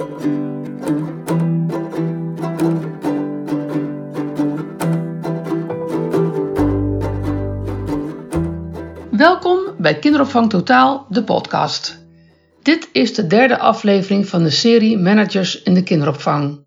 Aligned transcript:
Welkom 0.00 0.12
bij 9.78 9.98
Kinderopvang 9.98 10.50
Totaal, 10.50 11.06
de 11.08 11.24
podcast. 11.24 12.06
Dit 12.62 12.88
is 12.92 13.14
de 13.14 13.26
derde 13.26 13.58
aflevering 13.58 14.28
van 14.28 14.42
de 14.42 14.50
serie 14.50 14.98
Managers 14.98 15.62
in 15.62 15.74
de 15.74 15.82
kinderopvang. 15.82 16.66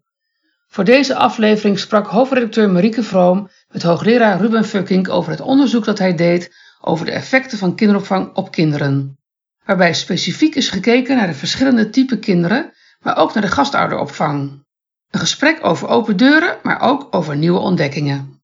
Voor 0.68 0.84
deze 0.84 1.16
aflevering 1.16 1.80
sprak 1.80 2.08
hoofdredacteur 2.08 2.70
Marieke 2.70 3.04
Vroom 3.04 3.50
met 3.68 3.84
hoogleraar 3.84 4.42
Ruben 4.42 4.66
Fucking 4.66 5.10
over 5.10 5.32
het 5.32 5.42
onderzoek 5.42 5.86
dat 5.86 6.00
hij 6.00 6.16
deed 6.16 6.56
over 6.82 7.06
de 7.06 7.12
effecten 7.12 7.58
van 7.58 7.76
kinderopvang 7.76 8.36
op 8.36 8.52
kinderen. 8.52 9.18
Waarbij 9.66 9.94
specifiek 9.94 10.56
is 10.56 10.70
gekeken 10.70 11.16
naar 11.16 11.28
de 11.28 11.34
verschillende 11.34 11.90
typen 11.90 12.20
kinderen, 12.20 12.74
maar 13.04 13.18
ook 13.18 13.34
naar 13.34 13.44
de 13.44 13.50
gastouderopvang. 13.50 14.62
Een 15.10 15.20
gesprek 15.20 15.66
over 15.66 15.88
open 15.88 16.18
deuren, 16.18 16.58
maar 16.64 16.82
ook 16.82 17.08
over 17.12 17.38
nieuwe 17.38 17.60
ontdekkingen. 17.60 18.42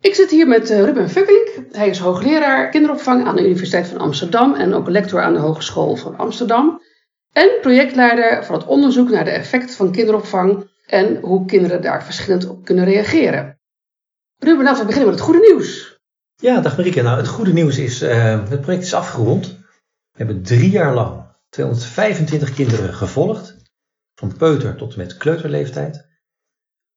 Ik 0.00 0.14
zit 0.14 0.30
hier 0.30 0.48
met 0.48 0.70
eh, 0.70 0.84
Ruben 0.84 1.10
Fucking. 1.10 1.66
Hij 1.72 1.88
is 1.88 1.98
hoogleraar 1.98 2.68
kinderopvang 2.68 3.26
aan 3.26 3.36
de 3.36 3.44
Universiteit 3.44 3.86
van 3.86 3.98
Amsterdam 3.98 4.54
en 4.54 4.74
ook 4.74 4.88
lector 4.88 5.22
aan 5.22 5.32
de 5.32 5.38
Hogeschool 5.38 5.96
van 5.96 6.16
Amsterdam. 6.16 6.80
En 7.32 7.50
projectleider 7.60 8.44
voor 8.44 8.56
het 8.56 8.66
onderzoek 8.66 9.10
naar 9.10 9.24
de 9.24 9.30
effecten 9.30 9.76
van 9.76 9.92
kinderopvang 9.92 10.70
en 10.86 11.18
hoe 11.20 11.44
kinderen 11.44 11.82
daar 11.82 12.04
verschillend 12.04 12.48
op 12.48 12.64
kunnen 12.64 12.84
reageren. 12.84 13.58
Ruben, 14.38 14.64
laten 14.64 14.80
we 14.80 14.86
beginnen 14.86 15.10
met 15.10 15.18
het 15.18 15.28
goede 15.28 15.46
nieuws. 15.52 15.98
Ja, 16.36 16.60
dag 16.60 16.76
Marieke. 16.76 17.02
Nou, 17.02 17.16
het 17.16 17.28
goede 17.28 17.52
nieuws 17.52 17.78
is, 17.78 18.02
uh, 18.02 18.48
het 18.48 18.60
project 18.60 18.82
is 18.82 18.94
afgerond. 18.94 19.46
We 20.10 20.24
hebben 20.24 20.42
drie 20.42 20.70
jaar 20.70 20.94
lang 20.94 21.29
225 21.50 22.54
kinderen 22.54 22.94
gevolgd, 22.94 23.56
van 24.14 24.36
peuter 24.36 24.76
tot 24.76 24.92
en 24.92 24.98
met 24.98 25.16
kleuterleeftijd. 25.16 26.08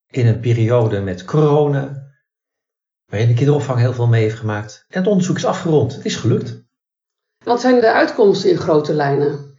In 0.06 0.26
een 0.26 0.40
periode 0.40 1.00
met 1.00 1.24
corona, 1.24 2.12
waarin 3.06 3.28
de 3.28 3.34
kinderopvang 3.34 3.78
heel 3.78 3.92
veel 3.92 4.06
mee 4.06 4.22
heeft 4.22 4.38
gemaakt. 4.38 4.84
En 4.88 4.98
het 4.98 5.10
onderzoek 5.10 5.36
is 5.36 5.44
afgerond. 5.44 5.94
Het 5.94 6.04
is 6.04 6.16
gelukt. 6.16 6.62
Wat 7.44 7.60
zijn 7.60 7.80
de 7.80 7.92
uitkomsten 7.92 8.50
in 8.50 8.56
grote 8.56 8.94
lijnen? 8.94 9.58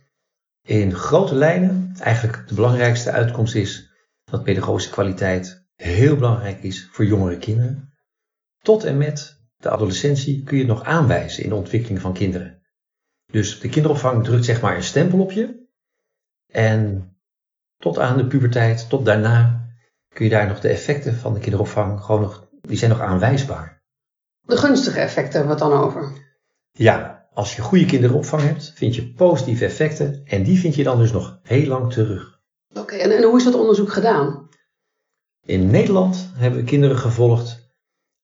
In 0.62 0.94
grote 0.94 1.36
lijnen, 1.36 1.94
eigenlijk 2.00 2.48
de 2.48 2.54
belangrijkste 2.54 3.12
uitkomst 3.12 3.56
is 3.56 3.92
dat 4.24 4.44
pedagogische 4.44 4.90
kwaliteit 4.90 5.66
heel 5.76 6.16
belangrijk 6.16 6.64
is 6.64 6.90
voor 6.92 7.06
jongere 7.06 7.38
kinderen. 7.38 7.94
Tot 8.62 8.84
en 8.84 8.98
met 8.98 9.40
de 9.58 9.70
adolescentie 9.70 10.44
kun 10.44 10.58
je 10.58 10.64
het 10.64 10.72
nog 10.72 10.84
aanwijzen 10.84 11.44
in 11.44 11.50
de 11.50 11.56
ontwikkeling 11.56 12.02
van 12.02 12.14
kinderen. 12.14 12.65
Dus 13.36 13.60
de 13.60 13.70
kinderopvang 13.70 14.24
drukt 14.24 14.46
zeg 14.46 14.62
maar 14.62 14.76
een 14.76 14.84
stempel 14.84 15.20
op 15.20 15.32
je. 15.32 15.68
En 16.52 17.10
tot 17.78 18.00
aan 18.00 18.18
de 18.18 18.28
puberteit, 18.28 18.90
tot 18.90 19.06
daarna, 19.06 19.68
kun 20.14 20.26
je 20.26 20.32
daar 20.32 20.48
nog 20.48 20.60
de 20.60 20.68
effecten 20.68 21.16
van 21.16 21.34
de 21.34 21.40
kinderopvang 21.40 22.02
gewoon 22.02 22.22
nog, 22.22 22.48
die 22.62 22.78
zijn 22.78 22.92
nog 22.92 23.00
aanwijsbaar. 23.00 23.84
De 24.42 24.58
gunstige 24.58 25.00
effecten 25.00 25.40
hebben 25.40 25.58
we 25.58 25.64
het 25.64 25.72
dan 25.72 25.84
over. 25.84 26.12
Ja, 26.72 27.28
als 27.34 27.56
je 27.56 27.62
goede 27.62 27.86
kinderopvang 27.86 28.42
hebt, 28.42 28.72
vind 28.76 28.96
je 28.96 29.14
positieve 29.14 29.66
effecten 29.66 30.22
en 30.26 30.44
die 30.44 30.60
vind 30.60 30.76
je 30.76 30.84
dan 30.84 30.98
dus 30.98 31.12
nog 31.12 31.40
heel 31.44 31.68
lang 31.68 31.94
terug. 31.94 32.40
Oké, 32.74 32.96
en, 32.96 33.18
en 33.18 33.24
hoe 33.24 33.38
is 33.38 33.44
dat 33.44 33.56
onderzoek 33.56 33.92
gedaan? 33.92 34.50
In 35.46 35.70
Nederland 35.70 36.32
hebben 36.34 36.60
we 36.60 36.66
kinderen 36.66 36.98
gevolgd 36.98 37.74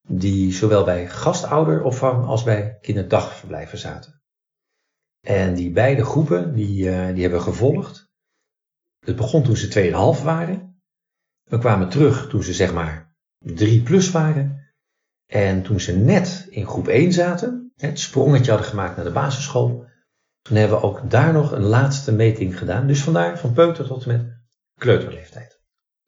die 0.07 0.53
zowel 0.53 0.83
bij 0.83 1.09
gastouderopvang 1.09 2.25
als 2.25 2.43
bij 2.43 2.77
kinderdagverblijven 2.81 3.77
zaten. 3.77 4.20
En 5.21 5.53
die 5.53 5.71
beide 5.71 6.05
groepen, 6.05 6.53
die, 6.53 6.83
uh, 6.83 7.13
die 7.13 7.21
hebben 7.21 7.41
gevolgd. 7.41 8.09
Het 9.05 9.15
begon 9.15 9.43
toen 9.43 9.57
ze 9.57 9.67
2,5 10.17 10.23
waren. 10.23 10.81
We 11.43 11.57
kwamen 11.57 11.89
terug 11.89 12.29
toen 12.29 12.43
ze 12.43 12.53
zeg 12.53 12.73
maar 12.73 13.15
3 13.37 13.81
plus 13.81 14.11
waren. 14.11 14.73
En 15.25 15.63
toen 15.63 15.79
ze 15.79 15.97
net 15.97 16.47
in 16.49 16.65
groep 16.65 16.87
1 16.87 17.13
zaten, 17.13 17.71
het 17.75 17.99
sprongetje 17.99 18.51
hadden 18.51 18.69
gemaakt 18.69 18.95
naar 18.95 19.05
de 19.05 19.11
basisschool, 19.11 19.85
toen 20.41 20.57
hebben 20.57 20.77
we 20.77 20.83
ook 20.83 21.09
daar 21.09 21.33
nog 21.33 21.51
een 21.51 21.63
laatste 21.63 22.11
meting 22.11 22.57
gedaan. 22.57 22.87
Dus 22.87 23.03
vandaar 23.03 23.39
van 23.39 23.53
peuter 23.53 23.87
tot 23.87 24.05
en 24.05 24.07
met 24.07 24.39
kleuterleeftijd. 24.77 25.60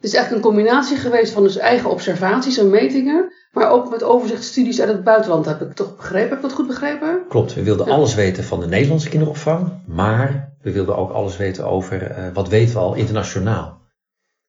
Het 0.03 0.11
is 0.11 0.17
eigenlijk 0.17 0.45
een 0.45 0.53
combinatie 0.53 0.97
geweest 0.97 1.33
van 1.33 1.43
dus 1.43 1.57
eigen 1.57 1.89
observaties 1.89 2.57
en 2.57 2.69
metingen, 2.69 3.33
maar 3.51 3.69
ook 3.69 3.89
met 3.89 4.03
overzichtsstudies 4.03 4.79
uit 4.79 4.89
het 4.89 5.03
buitenland, 5.03 5.45
heb 5.45 5.61
ik 5.61 5.73
toch 5.73 5.95
begrepen? 5.95 6.29
Heb 6.29 6.37
ik 6.37 6.43
dat 6.43 6.53
goed 6.53 6.67
begrepen? 6.67 7.25
Klopt, 7.29 7.53
we 7.53 7.63
wilden 7.63 7.87
alles 7.87 8.15
weten 8.15 8.43
van 8.43 8.59
de 8.59 8.67
Nederlandse 8.67 9.09
kinderopvang, 9.09 9.71
maar 9.85 10.55
we 10.61 10.71
wilden 10.71 10.97
ook 10.97 11.11
alles 11.11 11.37
weten 11.37 11.65
over 11.65 12.17
uh, 12.17 12.33
wat 12.33 12.47
weten 12.47 12.73
we 12.73 12.79
al 12.79 12.93
internationaal. 12.93 13.81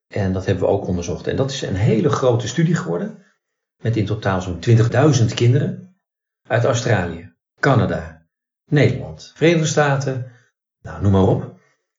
En 0.08 0.32
dat 0.32 0.46
hebben 0.46 0.64
we 0.64 0.70
ook 0.70 0.86
onderzocht. 0.86 1.26
En 1.26 1.36
dat 1.36 1.50
is 1.50 1.62
een 1.62 1.76
hele 1.76 2.08
grote 2.08 2.48
studie 2.48 2.74
geworden, 2.74 3.24
met 3.82 3.96
in 3.96 4.06
totaal 4.06 4.42
zo'n 4.42 4.58
20.000 5.20 5.34
kinderen 5.34 5.96
uit 6.48 6.64
Australië, 6.64 7.32
Canada, 7.60 8.26
Nederland, 8.70 9.32
Verenigde 9.34 9.66
Staten, 9.66 10.32
nou, 10.82 11.02
noem 11.02 11.12
maar 11.12 11.28
op. 11.28 11.54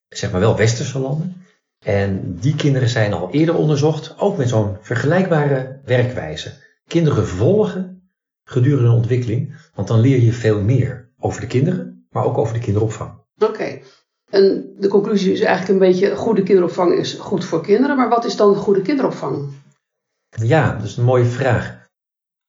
Zeg 0.08 0.30
maar 0.30 0.40
wel 0.40 0.56
westerse 0.56 0.98
landen. 0.98 1.45
En 1.86 2.36
die 2.40 2.54
kinderen 2.54 2.88
zijn 2.88 3.12
al 3.12 3.30
eerder 3.30 3.54
onderzocht, 3.54 4.18
ook 4.18 4.36
met 4.36 4.48
zo'n 4.48 4.76
vergelijkbare 4.80 5.80
werkwijze. 5.84 6.52
Kinderen 6.86 7.26
volgen 7.26 8.10
gedurende 8.44 8.88
de 8.88 8.94
ontwikkeling, 8.94 9.54
want 9.74 9.88
dan 9.88 10.00
leer 10.00 10.20
je 10.20 10.32
veel 10.32 10.62
meer 10.62 11.12
over 11.18 11.40
de 11.40 11.46
kinderen, 11.46 12.06
maar 12.10 12.24
ook 12.24 12.38
over 12.38 12.54
de 12.54 12.60
kinderopvang. 12.60 13.24
Oké. 13.38 13.80
En 14.30 14.74
de 14.78 14.88
conclusie 14.88 15.32
is 15.32 15.40
eigenlijk 15.40 15.68
een 15.72 15.88
beetje: 15.88 16.16
goede 16.16 16.42
kinderopvang 16.42 16.92
is 16.92 17.12
goed 17.12 17.44
voor 17.44 17.62
kinderen, 17.62 17.96
maar 17.96 18.08
wat 18.08 18.24
is 18.24 18.36
dan 18.36 18.54
goede 18.54 18.82
kinderopvang? 18.82 19.52
Ja, 20.42 20.76
dat 20.76 20.84
is 20.84 20.96
een 20.96 21.04
mooie 21.04 21.24
vraag. 21.24 21.84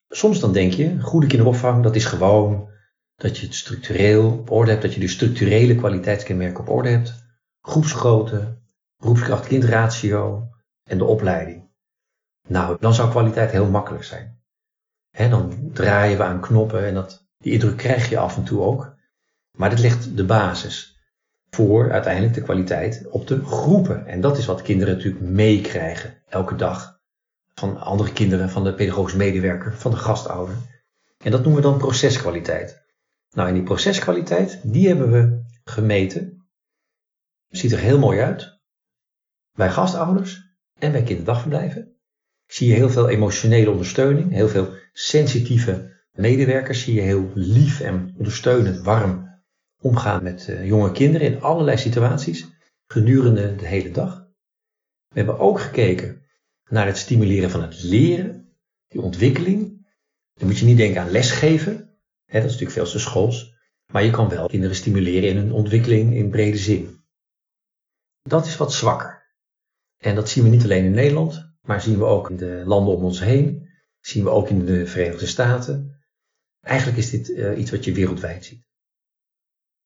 Soms 0.09 0.39
dan 0.39 0.53
denk 0.53 0.73
je, 0.73 1.01
goede 1.01 1.27
kinderopvang, 1.27 1.83
dat 1.83 1.95
is 1.95 2.05
gewoon 2.05 2.69
dat 3.15 3.37
je 3.37 3.45
het 3.45 3.55
structureel 3.55 4.31
op 4.31 4.51
orde 4.51 4.69
hebt, 4.71 4.81
dat 4.81 4.93
je 4.93 4.99
de 4.99 5.07
structurele 5.07 5.75
kwaliteitskenmerken 5.75 6.59
op 6.59 6.69
orde 6.69 6.89
hebt. 6.89 7.13
Groepsgrootte, 7.61 8.57
beroepskracht 8.97 9.47
kindratio 9.47 10.49
en 10.83 10.97
de 10.97 11.05
opleiding. 11.05 11.69
Nou, 12.47 12.77
dan 12.79 12.93
zou 12.93 13.09
kwaliteit 13.09 13.51
heel 13.51 13.69
makkelijk 13.69 14.03
zijn. 14.03 14.41
Dan 15.11 15.71
draaien 15.73 16.17
we 16.17 16.23
aan 16.23 16.41
knoppen 16.41 16.85
en 16.85 16.93
dat, 16.93 17.27
die 17.37 17.53
indruk 17.53 17.77
krijg 17.77 18.09
je 18.09 18.17
af 18.17 18.37
en 18.37 18.43
toe 18.43 18.61
ook. 18.61 18.95
Maar 19.51 19.69
dit 19.69 19.79
legt 19.79 20.17
de 20.17 20.25
basis 20.25 20.97
voor 21.49 21.91
uiteindelijk 21.91 22.33
de 22.33 22.41
kwaliteit 22.41 23.07
op 23.09 23.27
de 23.27 23.45
groepen. 23.45 24.05
En 24.05 24.21
dat 24.21 24.37
is 24.37 24.45
wat 24.45 24.61
kinderen 24.61 24.95
natuurlijk 24.95 25.25
meekrijgen 25.25 26.21
elke 26.27 26.55
dag. 26.55 26.99
Van 27.53 27.77
andere 27.77 28.13
kinderen, 28.13 28.49
van 28.49 28.63
de 28.63 28.73
pedagogisch 28.73 29.15
medewerker, 29.15 29.77
van 29.77 29.91
de 29.91 29.97
gastouder. 29.97 30.55
En 31.23 31.31
dat 31.31 31.43
noemen 31.43 31.61
we 31.61 31.67
dan 31.69 31.77
proceskwaliteit. 31.77 32.85
Nou, 33.31 33.47
en 33.47 33.53
die 33.53 33.63
proceskwaliteit, 33.63 34.59
die 34.63 34.87
hebben 34.87 35.11
we 35.11 35.43
gemeten. 35.63 36.47
Ziet 37.47 37.71
er 37.71 37.79
heel 37.79 37.99
mooi 37.99 38.19
uit. 38.19 38.56
Bij 39.57 39.69
gastouders 39.69 40.51
en 40.79 40.91
bij 40.91 41.03
kinderdagverblijven 41.03 41.95
zie 42.45 42.67
je 42.67 42.73
heel 42.73 42.89
veel 42.89 43.09
emotionele 43.09 43.71
ondersteuning, 43.71 44.31
heel 44.31 44.47
veel 44.47 44.73
sensitieve 44.93 45.95
medewerkers, 46.11 46.83
zie 46.83 46.93
je 46.93 47.01
heel 47.01 47.31
lief 47.33 47.79
en 47.79 48.13
ondersteunend, 48.17 48.83
warm 48.83 49.41
omgaan 49.81 50.23
met 50.23 50.47
uh, 50.49 50.65
jonge 50.65 50.91
kinderen 50.91 51.27
in 51.27 51.41
allerlei 51.41 51.77
situaties 51.77 52.47
gedurende 52.87 53.55
de 53.55 53.65
hele 53.65 53.91
dag. 53.91 54.27
We 55.07 55.17
hebben 55.17 55.39
ook 55.39 55.59
gekeken 55.59 56.25
naar 56.69 56.85
het 56.85 56.97
stimuleren 56.97 57.49
van 57.49 57.61
het 57.61 57.83
leren, 57.83 58.55
die 58.87 59.01
ontwikkeling. 59.01 59.87
Dan 60.33 60.47
moet 60.47 60.57
je 60.57 60.65
niet 60.65 60.77
denken 60.77 61.01
aan 61.01 61.11
lesgeven, 61.11 61.73
hè, 62.25 62.39
dat 62.39 62.49
is 62.49 62.57
natuurlijk 62.59 62.71
veel 62.71 62.91
te 62.91 62.99
schools, 62.99 63.53
maar 63.91 64.03
je 64.03 64.11
kan 64.11 64.29
wel 64.29 64.47
kinderen 64.47 64.75
stimuleren 64.75 65.29
in 65.29 65.37
hun 65.37 65.51
ontwikkeling 65.51 66.15
in 66.15 66.29
brede 66.29 66.57
zin. 66.57 67.01
Dat 68.21 68.45
is 68.45 68.57
wat 68.57 68.73
zwakker. 68.73 69.16
En 69.97 70.15
dat 70.15 70.29
zien 70.29 70.43
we 70.43 70.49
niet 70.49 70.63
alleen 70.63 70.83
in 70.83 70.91
Nederland, 70.91 71.49
maar 71.61 71.81
zien 71.81 71.97
we 71.97 72.03
ook 72.05 72.29
in 72.29 72.37
de 72.37 72.63
landen 72.65 72.95
om 72.95 73.03
ons 73.03 73.19
heen. 73.19 73.67
Zien 73.99 74.23
we 74.23 74.29
ook 74.29 74.49
in 74.49 74.65
de 74.65 74.85
Verenigde 74.85 75.25
Staten. 75.25 75.99
Eigenlijk 76.61 76.97
is 76.97 77.09
dit 77.09 77.29
uh, 77.29 77.57
iets 77.57 77.71
wat 77.71 77.85
je 77.85 77.93
wereldwijd 77.93 78.45
ziet. 78.45 78.65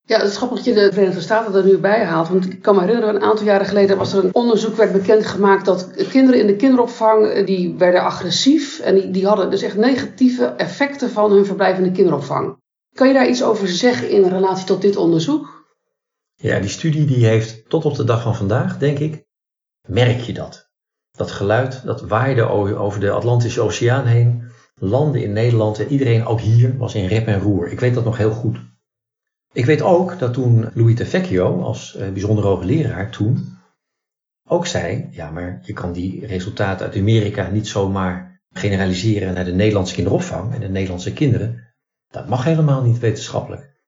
Ja, 0.06 0.18
het 0.18 0.30
is 0.30 0.38
grappig 0.38 0.58
dat 0.58 0.66
je 0.66 0.74
de 0.74 0.92
Verenigde 0.94 1.22
Staten 1.22 1.56
er 1.56 1.66
nu 1.66 1.78
bij 1.78 2.04
haalt. 2.04 2.28
Want 2.28 2.46
ik 2.46 2.62
kan 2.62 2.76
me 2.76 2.82
herinneren, 2.82 3.16
een 3.16 3.22
aantal 3.22 3.46
jaren 3.46 3.66
geleden 3.66 3.98
was 3.98 4.14
er 4.14 4.24
een 4.24 4.36
onderzoek 4.36 4.76
werd 4.76 4.92
bekendgemaakt 4.92 5.66
dat 5.66 5.92
kinderen 6.10 6.40
in 6.40 6.48
de 6.48 6.56
kinderopvang, 6.56 7.28
eh, 7.28 7.46
die 7.46 7.76
werden 7.78 8.02
agressief. 8.04 8.80
En 8.80 8.96
die, 8.96 9.12
die 9.12 9.26
hadden 9.26 9.50
dus 9.50 9.62
echt 9.62 9.78
negatieve 9.78 10.46
effecten 10.46 11.10
van 11.10 11.32
hun 11.32 11.46
verblijf 11.46 11.78
in 11.78 11.84
de 11.84 11.92
kinderopvang. 11.92 12.60
Kan 12.94 13.08
je 13.08 13.14
daar 13.14 13.30
iets 13.30 13.44
over 13.44 13.68
zeggen 13.68 14.10
in 14.10 14.24
relatie 14.24 14.66
tot 14.66 14.82
dit 14.82 14.96
onderzoek? 14.96 15.70
Ja, 16.36 16.60
die 16.60 16.70
studie 16.70 17.06
die 17.06 17.26
heeft 17.26 17.70
tot 17.70 17.86
op 17.86 17.96
de 17.96 18.04
dag 18.04 18.22
van 18.22 18.36
vandaag, 18.36 18.78
denk 18.78 19.00
ik, 19.00 19.26
merk 19.92 20.20
je 20.20 20.34
dat. 20.34 20.70
Dat 21.12 21.32
geluid, 21.32 21.86
dat 21.86 22.02
waaide 22.02 22.48
over 22.78 23.00
de 23.00 23.12
Atlantische 23.12 23.62
Oceaan 23.62 24.06
heen, 24.06 24.44
landde 24.76 25.24
in 25.24 25.34
Nederland 25.34 25.80
en 25.80 25.88
iedereen, 25.88 26.26
ook 26.26 26.40
hier, 26.40 26.78
was 26.78 26.96
in 26.96 27.06
rep 27.06 27.28
en 27.28 27.40
roer. 27.40 27.72
Ik 27.72 27.80
weet 27.80 27.94
dat 27.94 28.04
nog 28.04 28.18
heel 28.18 28.32
goed. 28.32 28.58
Ik 29.54 29.66
weet 29.66 29.82
ook 29.82 30.20
dat 30.20 30.34
toen 30.34 30.70
Louis 30.74 30.96
de 30.96 31.06
Vecchio, 31.06 31.62
als 31.62 31.96
eh, 31.96 32.12
bijzonder 32.12 32.44
hoogleraar 32.44 33.12
toen, 33.12 33.58
ook 34.48 34.66
zei, 34.66 35.08
ja, 35.12 35.32
maar 35.32 35.60
je 35.64 35.74
kan 35.74 35.92
die 35.92 36.26
resultaten 36.26 36.86
uit 36.86 36.98
Amerika 36.98 37.50
niet 37.50 37.68
zomaar 37.68 38.42
generaliseren 38.50 39.34
naar 39.34 39.46
de 39.46 39.54
Nederlandse 39.54 39.96
kinderopvang 39.96 40.54
en 40.54 40.60
de 40.60 40.70
Nederlandse 40.70 41.14
kinderen. 41.14 41.74
Dat 42.08 42.28
mag 42.28 42.44
helemaal 42.44 42.84
niet 42.84 43.00
wetenschappelijk. 43.00 43.84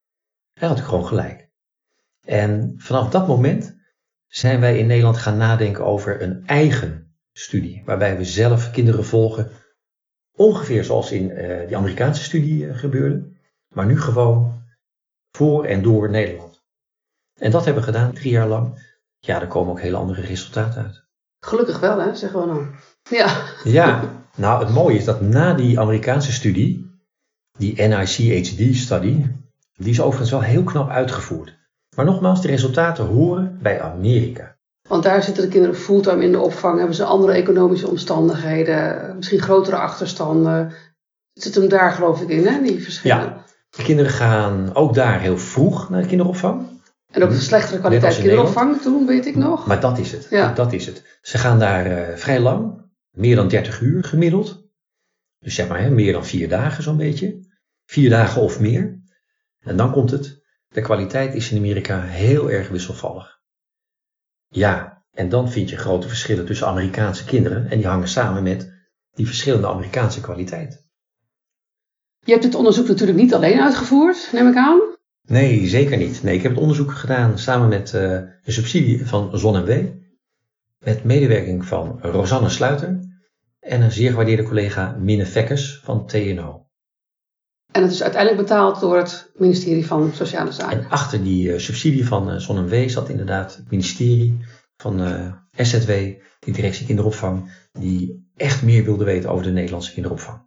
Hij 0.53 0.67
had 0.67 0.79
gewoon 0.79 1.05
gelijk. 1.05 1.51
En 2.25 2.73
vanaf 2.77 3.09
dat 3.09 3.27
moment 3.27 3.73
zijn 4.35 4.59
wij 4.59 4.77
in 4.77 4.88
Nederland 4.88 5.18
gaan 5.18 5.38
nadenken 5.38 5.85
over 5.85 6.21
een 6.21 6.44
eigen 6.45 7.15
studie, 7.31 7.81
waarbij 7.85 8.18
we 8.18 8.25
zelf 8.25 8.71
kinderen 8.71 9.06
volgen, 9.06 9.51
ongeveer 10.31 10.83
zoals 10.83 11.12
in 11.12 11.30
uh, 11.30 11.68
die 11.68 11.77
Amerikaanse 11.77 12.24
studie 12.24 12.65
uh, 12.65 12.77
gebeurde, 12.77 13.31
maar 13.74 13.85
nu 13.85 14.00
gewoon 14.00 14.63
voor 15.31 15.65
en 15.65 15.81
door 15.81 16.09
Nederland. 16.09 16.63
En 17.39 17.51
dat 17.51 17.65
hebben 17.65 17.83
we 17.83 17.91
gedaan 17.91 18.13
drie 18.13 18.31
jaar 18.31 18.47
lang. 18.47 18.95
Ja, 19.19 19.41
er 19.41 19.47
komen 19.47 19.71
ook 19.71 19.81
hele 19.81 19.97
andere 19.97 20.21
resultaten 20.21 20.83
uit. 20.83 21.03
Gelukkig 21.39 21.79
wel, 21.79 22.00
hè, 22.00 22.15
zeggen 22.15 22.39
we 22.39 22.45
dan. 22.45 22.75
Ja. 23.09 23.45
Ja, 23.63 24.24
nou 24.36 24.65
het 24.65 24.74
mooie 24.74 24.97
is 24.97 25.06
dat 25.06 25.21
na 25.21 25.53
die 25.53 25.79
Amerikaanse 25.79 26.31
studie, 26.31 26.91
die 27.57 27.81
NICHD-studie, 27.81 29.36
die 29.75 29.89
is 29.89 30.01
overigens 30.01 30.31
wel 30.31 30.41
heel 30.41 30.63
knap 30.63 30.89
uitgevoerd. 30.89 31.62
Maar 31.95 32.06
nogmaals, 32.06 32.42
de 32.42 32.48
resultaten 32.48 33.06
horen 33.06 33.57
bij 33.62 33.81
Amerika. 33.81 34.57
Want 34.88 35.04
daar 35.04 35.24
zitten 35.24 35.44
de 35.44 35.50
kinderen 35.50 35.75
fulltime 35.75 36.24
in 36.24 36.31
de 36.31 36.40
opvang, 36.40 36.78
hebben 36.78 36.95
ze 36.95 37.04
andere 37.04 37.34
economische 37.34 37.88
omstandigheden, 37.88 39.13
misschien 39.16 39.40
grotere 39.40 39.75
achterstanden. 39.75 40.74
Het 41.34 41.44
zit 41.44 41.56
hem 41.56 41.69
daar 41.69 41.92
geloof 41.92 42.22
ik 42.22 42.30
in, 42.30 42.45
hè, 42.45 42.62
die 42.62 42.84
verschillen. 42.84 43.18
Ja, 43.18 43.44
de 43.69 43.84
kinderen 43.84 44.12
gaan 44.12 44.75
ook 44.75 44.94
daar 44.94 45.19
heel 45.19 45.38
vroeg 45.38 45.90
naar 45.90 46.01
de 46.01 46.07
kinderopvang. 46.07 46.74
En 47.12 47.24
ook 47.24 47.30
een 47.30 47.42
slechtere 47.42 47.80
kwaliteit 47.80 48.16
kinderopvang 48.16 48.81
toen, 48.81 49.06
weet 49.06 49.25
ik 49.25 49.36
nog. 49.36 49.68
Maar 49.68 49.80
dat 49.80 49.98
is 49.98 50.12
het. 50.12 50.28
Ja. 50.30 50.54
Dat 50.54 50.74
is 50.74 50.86
het. 50.86 51.19
Ze 51.22 51.38
gaan 51.38 51.60
daar 51.60 51.88
uh, 51.88 52.16
vrij 52.16 52.39
lang, 52.39 52.92
meer 53.12 53.36
dan 53.36 53.48
30 53.48 53.81
uur 53.81 54.04
gemiddeld. 54.04 54.63
Dus 55.39 55.56
zeg 55.56 55.68
maar 55.68 55.81
hè, 55.81 55.89
meer 55.89 56.13
dan 56.13 56.25
vier 56.25 56.50
dagen 56.50 56.84
zo'n 56.84 56.98
beetje. 56.98 57.39
Vier 57.86 58.10
dagen 58.10 58.42
of 58.42 58.60
meer. 58.60 59.01
En 59.60 59.78
dan 59.78 59.92
komt 59.92 60.12
het. 60.12 60.43
De 60.74 60.81
kwaliteit 60.81 61.34
is 61.34 61.52
in 61.52 61.58
Amerika 61.58 62.02
heel 62.02 62.52
erg 62.52 62.70
wisselvallig. 62.70 63.40
Ja, 64.48 65.04
en 65.12 65.30
dan 65.30 65.52
vind 65.52 65.70
je 65.70 65.78
grote 65.78 66.08
verschillen 66.08 66.46
tussen 66.46 66.68
Amerikaanse 66.68 67.25
kinderen. 67.25 67.70
En 67.70 67.78
die 67.78 67.88
hangen 67.88 68.08
samen 68.08 68.44
met 68.44 68.74
die 69.14 69.25
verschillende 69.25 69.68
Amerikaanse 69.68 70.22
kwaliteit. 70.22 70.86
Je 72.20 72.31
hebt 72.31 72.44
dit 72.44 72.56
onderzoek 72.56 72.88
natuurlijk 72.88 73.18
niet 73.18 73.34
alleen 73.34 73.62
uitgevoerd, 73.62 74.30
neem 74.31 74.48
ik 74.48 74.56
aan. 74.56 74.81
Nee, 75.28 75.68
zeker 75.68 75.98
niet. 75.98 76.24
Nee, 76.24 76.36
ik 76.36 76.42
heb 76.42 76.52
het 76.52 76.62
onderzoek 76.62 76.92
gedaan 76.92 77.40
samen 77.40 77.70
met 77.70 77.94
uh, 77.94 78.12
een 78.12 78.54
subsidie 78.54 79.06
van 79.06 79.38
ZonMW. 79.38 79.88
Met 80.80 81.04
medewerking 81.04 81.66
van 81.66 82.00
Rosanne 82.02 82.50
Sluiter 82.50 83.00
en 83.60 83.81
een 83.81 83.92
zeer 83.92 84.10
gewaardeerde 84.10 84.44
collega 84.44 84.96
Minne 85.00 85.25
Vekkers 85.25 85.80
van 85.84 86.08
TNO. 86.08 86.62
En 87.74 87.81
het 87.81 87.92
is 87.92 88.04
uiteindelijk 88.04 88.42
betaald 88.42 88.80
door 88.80 88.98
het 88.98 89.31
ministerie 89.36 89.88
van 89.88 90.12
Sociale 90.14 90.52
Zaken. 90.52 90.78
En 90.78 90.90
achter 90.90 91.24
die 91.24 91.48
uh, 91.48 91.60
subsidie 91.60 92.08
van 92.08 92.30
uh, 92.30 92.38
ZonMW 92.38 92.90
zat 92.90 93.10
inderdaad 93.10 93.56
het 93.56 93.70
ministerie 93.72 94.38
van 94.78 95.00
SZW, 95.52 95.90
de 96.40 96.52
directie 96.52 96.86
kinderopvang, 96.86 97.52
die 97.72 98.30
echt 98.36 98.64
meer 98.64 98.84
wilde 98.84 99.04
weten 99.04 99.30
over 99.30 99.44
de 99.44 99.52
Nederlandse 99.52 99.94
kinderopvang. 99.94 100.42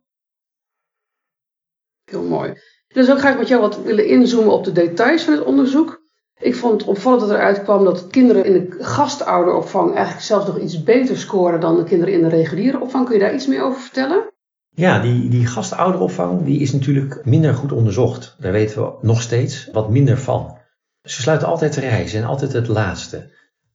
Heel 2.04 2.22
mooi. 2.22 2.60
Dus 2.88 3.10
ook 3.10 3.18
graag 3.18 3.38
met 3.38 3.48
jou 3.48 3.60
wat 3.60 3.82
willen 3.82 4.06
inzoomen 4.06 4.52
op 4.52 4.64
de 4.64 4.72
details 4.72 5.22
van 5.22 5.34
het 5.34 5.44
onderzoek. 5.44 6.04
Ik 6.38 6.54
vond 6.54 6.80
het 6.80 6.90
opvallend 6.90 7.20
dat 7.20 7.30
eruit 7.30 7.62
kwam 7.62 7.84
dat 7.84 8.06
kinderen 8.06 8.44
in 8.44 8.52
de 8.52 8.84
gastouderopvang 8.84 9.94
eigenlijk 9.94 10.24
zelfs 10.24 10.46
nog 10.46 10.58
iets 10.58 10.82
beter 10.82 11.16
scoren 11.16 11.60
dan 11.60 11.76
de 11.76 11.84
kinderen 11.84 12.14
in 12.14 12.22
de 12.22 12.28
reguliere 12.28 12.80
opvang. 12.80 13.04
Kun 13.04 13.14
je 13.14 13.20
daar 13.20 13.34
iets 13.34 13.46
meer 13.46 13.62
over 13.62 13.80
vertellen? 13.80 14.30
Ja, 14.76 14.98
die, 14.98 15.28
die 15.28 15.46
gastouderopvang 15.46 16.44
die 16.44 16.60
is 16.60 16.72
natuurlijk 16.72 17.24
minder 17.24 17.54
goed 17.54 17.72
onderzocht. 17.72 18.36
Daar 18.38 18.52
weten 18.52 18.82
we 18.82 18.92
nog 19.00 19.22
steeds 19.22 19.68
wat 19.72 19.90
minder 19.90 20.18
van. 20.18 20.58
Ze 21.02 21.22
sluiten 21.22 21.48
altijd 21.48 21.74
de 21.74 21.80
rij, 21.80 22.08
zijn 22.08 22.24
altijd 22.24 22.52
het 22.52 22.68
laatste. 22.68 23.30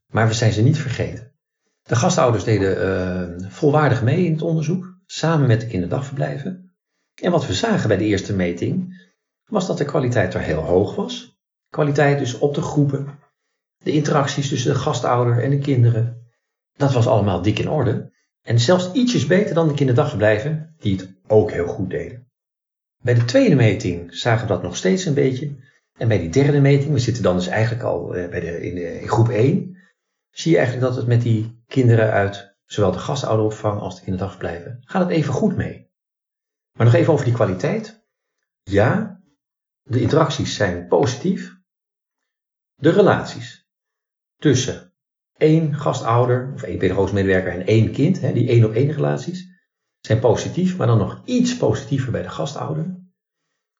Maar 0.07 0.27
we 0.27 0.33
zijn 0.33 0.53
ze 0.53 0.61
niet 0.61 0.77
vergeten. 0.77 1.31
De 1.83 1.95
gastouders 1.95 2.43
deden 2.43 2.77
uh, 3.41 3.49
volwaardig 3.49 4.03
mee 4.03 4.25
in 4.25 4.31
het 4.31 4.41
onderzoek, 4.41 4.97
samen 5.05 5.47
met 5.47 5.61
de 5.61 5.67
kinderdagverblijven. 5.67 6.75
En 7.21 7.31
wat 7.31 7.47
we 7.47 7.53
zagen 7.53 7.87
bij 7.87 7.97
de 7.97 8.05
eerste 8.05 8.33
meting, 8.33 9.01
was 9.45 9.67
dat 9.67 9.77
de 9.77 9.85
kwaliteit 9.85 10.33
er 10.33 10.41
heel 10.41 10.61
hoog 10.61 10.95
was. 10.95 11.39
Kwaliteit 11.69 12.19
dus 12.19 12.37
op 12.37 12.55
de 12.55 12.61
groepen, 12.61 13.19
de 13.77 13.91
interacties 13.91 14.49
tussen 14.49 14.73
de 14.73 14.79
gastouder 14.79 15.43
en 15.43 15.49
de 15.49 15.59
kinderen. 15.59 16.27
Dat 16.77 16.93
was 16.93 17.07
allemaal 17.07 17.41
dik 17.41 17.59
in 17.59 17.69
orde. 17.69 18.10
En 18.41 18.59
zelfs 18.59 18.91
ietsjes 18.91 19.27
beter 19.27 19.55
dan 19.55 19.67
de 19.67 19.73
kinderdagverblijven, 19.73 20.75
die 20.79 20.95
het 20.95 21.13
ook 21.27 21.51
heel 21.51 21.67
goed 21.67 21.89
deden. 21.89 22.29
Bij 23.03 23.13
de 23.13 23.25
tweede 23.25 23.55
meting 23.55 24.15
zagen 24.15 24.47
we 24.47 24.53
dat 24.53 24.61
nog 24.61 24.75
steeds 24.75 25.05
een 25.05 25.13
beetje. 25.13 25.55
En 25.97 26.07
bij 26.07 26.19
die 26.19 26.29
derde 26.29 26.61
meting, 26.61 26.93
we 26.93 26.99
zitten 26.99 27.23
dan 27.23 27.35
dus 27.35 27.47
eigenlijk 27.47 27.83
al 27.83 28.15
eh, 28.15 28.29
bij 28.29 28.39
de, 28.39 28.61
in, 28.61 28.75
de, 28.75 28.99
in 29.01 29.07
groep 29.07 29.29
1, 29.29 29.77
zie 30.29 30.51
je 30.51 30.57
eigenlijk 30.57 30.87
dat 30.87 30.95
het 30.95 31.07
met 31.07 31.21
die 31.21 31.63
kinderen 31.67 32.11
uit 32.11 32.55
zowel 32.65 32.91
de 32.91 32.99
gastouderopvang 32.99 33.79
als 33.79 33.95
de 33.95 34.01
kinderdagverblijven 34.01 34.81
gaat 34.85 35.01
het 35.01 35.11
even 35.11 35.33
goed 35.33 35.55
mee. 35.55 35.89
Maar 36.77 36.85
nog 36.85 36.95
even 36.95 37.13
over 37.13 37.25
die 37.25 37.33
kwaliteit. 37.33 38.05
Ja, 38.63 39.21
de 39.81 40.01
interacties 40.01 40.55
zijn 40.55 40.87
positief. 40.87 41.59
De 42.75 42.89
relaties 42.89 43.67
tussen 44.37 44.90
één 45.41 45.75
gastouder 45.75 46.51
of 46.53 46.63
één 46.63 46.77
pedagogisch 46.77 47.11
medewerker 47.11 47.51
en 47.51 47.65
één 47.65 47.91
kind, 47.91 48.21
hè, 48.21 48.33
die 48.33 48.47
één 48.47 48.65
op 48.65 48.73
één 48.73 48.91
relaties, 48.91 49.49
zijn 49.99 50.19
positief, 50.19 50.77
maar 50.77 50.87
dan 50.87 50.97
nog 50.97 51.21
iets 51.25 51.57
positiever 51.57 52.11
bij 52.11 52.21
de 52.21 52.29
gastouder. 52.29 52.99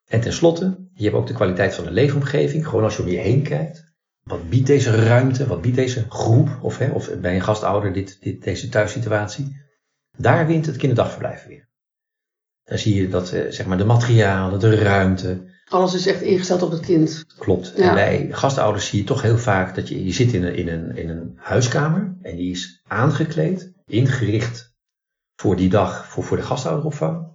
En 0.08 0.20
tenslotte, 0.20 0.88
je 0.94 1.04
hebt 1.04 1.16
ook 1.16 1.26
de 1.26 1.34
kwaliteit 1.34 1.74
van 1.74 1.84
de 1.84 1.90
leefomgeving, 1.90 2.66
gewoon 2.66 2.84
als 2.84 2.96
je 2.96 3.02
om 3.02 3.08
je 3.08 3.16
heen 3.16 3.42
kijkt. 3.42 3.90
Wat 4.22 4.48
biedt 4.48 4.66
deze 4.66 5.04
ruimte, 5.04 5.46
wat 5.46 5.60
biedt 5.60 5.76
deze 5.76 6.06
groep, 6.08 6.58
of, 6.62 6.78
hè, 6.78 6.90
of 6.90 7.18
bij 7.20 7.34
een 7.34 7.42
gastouder 7.42 7.92
dit, 7.92 8.16
dit, 8.20 8.42
deze 8.42 8.68
thuissituatie. 8.68 9.56
Daar 10.16 10.46
wint 10.46 10.66
het 10.66 10.76
kinderdagverblijf 10.76 11.46
weer. 11.46 11.68
Dan 12.64 12.78
zie 12.78 12.94
je 12.94 13.08
dat 13.08 13.32
eh, 13.32 13.50
zeg 13.50 13.66
maar 13.66 13.78
de 13.78 13.84
materialen, 13.84 14.60
de 14.60 14.74
ruimte. 14.74 15.51
Alles 15.72 15.94
is 15.94 16.06
echt 16.06 16.20
ingesteld 16.20 16.62
op 16.62 16.70
het 16.70 16.80
kind. 16.80 17.24
Klopt. 17.38 17.74
En 17.74 17.94
bij 17.94 18.28
gastouders 18.30 18.88
zie 18.88 18.98
je 18.98 19.04
toch 19.04 19.22
heel 19.22 19.38
vaak 19.38 19.74
dat 19.74 19.88
je, 19.88 20.04
je 20.04 20.12
zit 20.12 20.32
in 20.32 20.44
een, 20.44 20.54
in, 20.54 20.68
een, 20.68 20.96
in 20.96 21.08
een 21.08 21.32
huiskamer 21.36 22.16
en 22.22 22.36
die 22.36 22.50
is 22.50 22.82
aangekleed, 22.86 23.72
ingericht 23.86 24.74
voor 25.36 25.56
die 25.56 25.68
dag, 25.68 26.06
voor, 26.06 26.24
voor 26.24 26.36
de 26.36 26.42
gastouderopvang. 26.42 27.26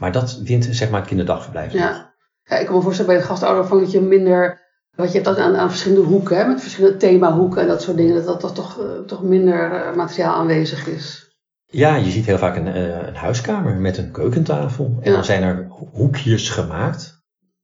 Maar 0.00 0.12
dat 0.12 0.40
wint 0.44 0.68
zeg 0.70 0.90
maar 0.90 0.98
het 0.98 1.08
kinderdagverblijf. 1.08 1.72
Ja. 1.72 2.14
ja, 2.42 2.56
ik 2.56 2.66
kan 2.66 2.74
me 2.74 2.82
voorstellen 2.82 3.12
bij 3.12 3.20
de 3.20 3.26
gastouderopvang 3.26 3.80
dat 3.80 3.90
je 3.90 4.00
minder 4.00 4.60
wat 4.96 5.06
je 5.06 5.12
hebt 5.12 5.24
dat 5.24 5.38
aan, 5.38 5.56
aan 5.56 5.70
verschillende 5.70 6.06
hoeken, 6.06 6.36
hè, 6.36 6.46
met 6.46 6.60
verschillende 6.60 6.96
themahoeken 6.96 7.62
en 7.62 7.68
dat 7.68 7.82
soort 7.82 7.96
dingen, 7.96 8.24
dat 8.24 8.40
dat, 8.40 8.54
toch, 8.54 8.80
uh, 8.80 8.98
toch 9.06 9.22
minder 9.22 9.72
uh, 9.72 9.96
materiaal 9.96 10.34
aanwezig 10.34 10.86
is. 10.86 11.36
Ja, 11.66 11.96
je 11.96 12.10
ziet 12.10 12.26
heel 12.26 12.38
vaak 12.38 12.56
een, 12.56 12.66
uh, 12.66 13.06
een 13.06 13.16
huiskamer 13.16 13.74
met 13.74 13.98
een 13.98 14.10
keukentafel. 14.10 14.98
En 15.00 15.10
ja. 15.10 15.16
dan 15.16 15.24
zijn 15.24 15.42
er 15.42 15.66
hoekjes 15.92 16.50
gemaakt. 16.50 17.21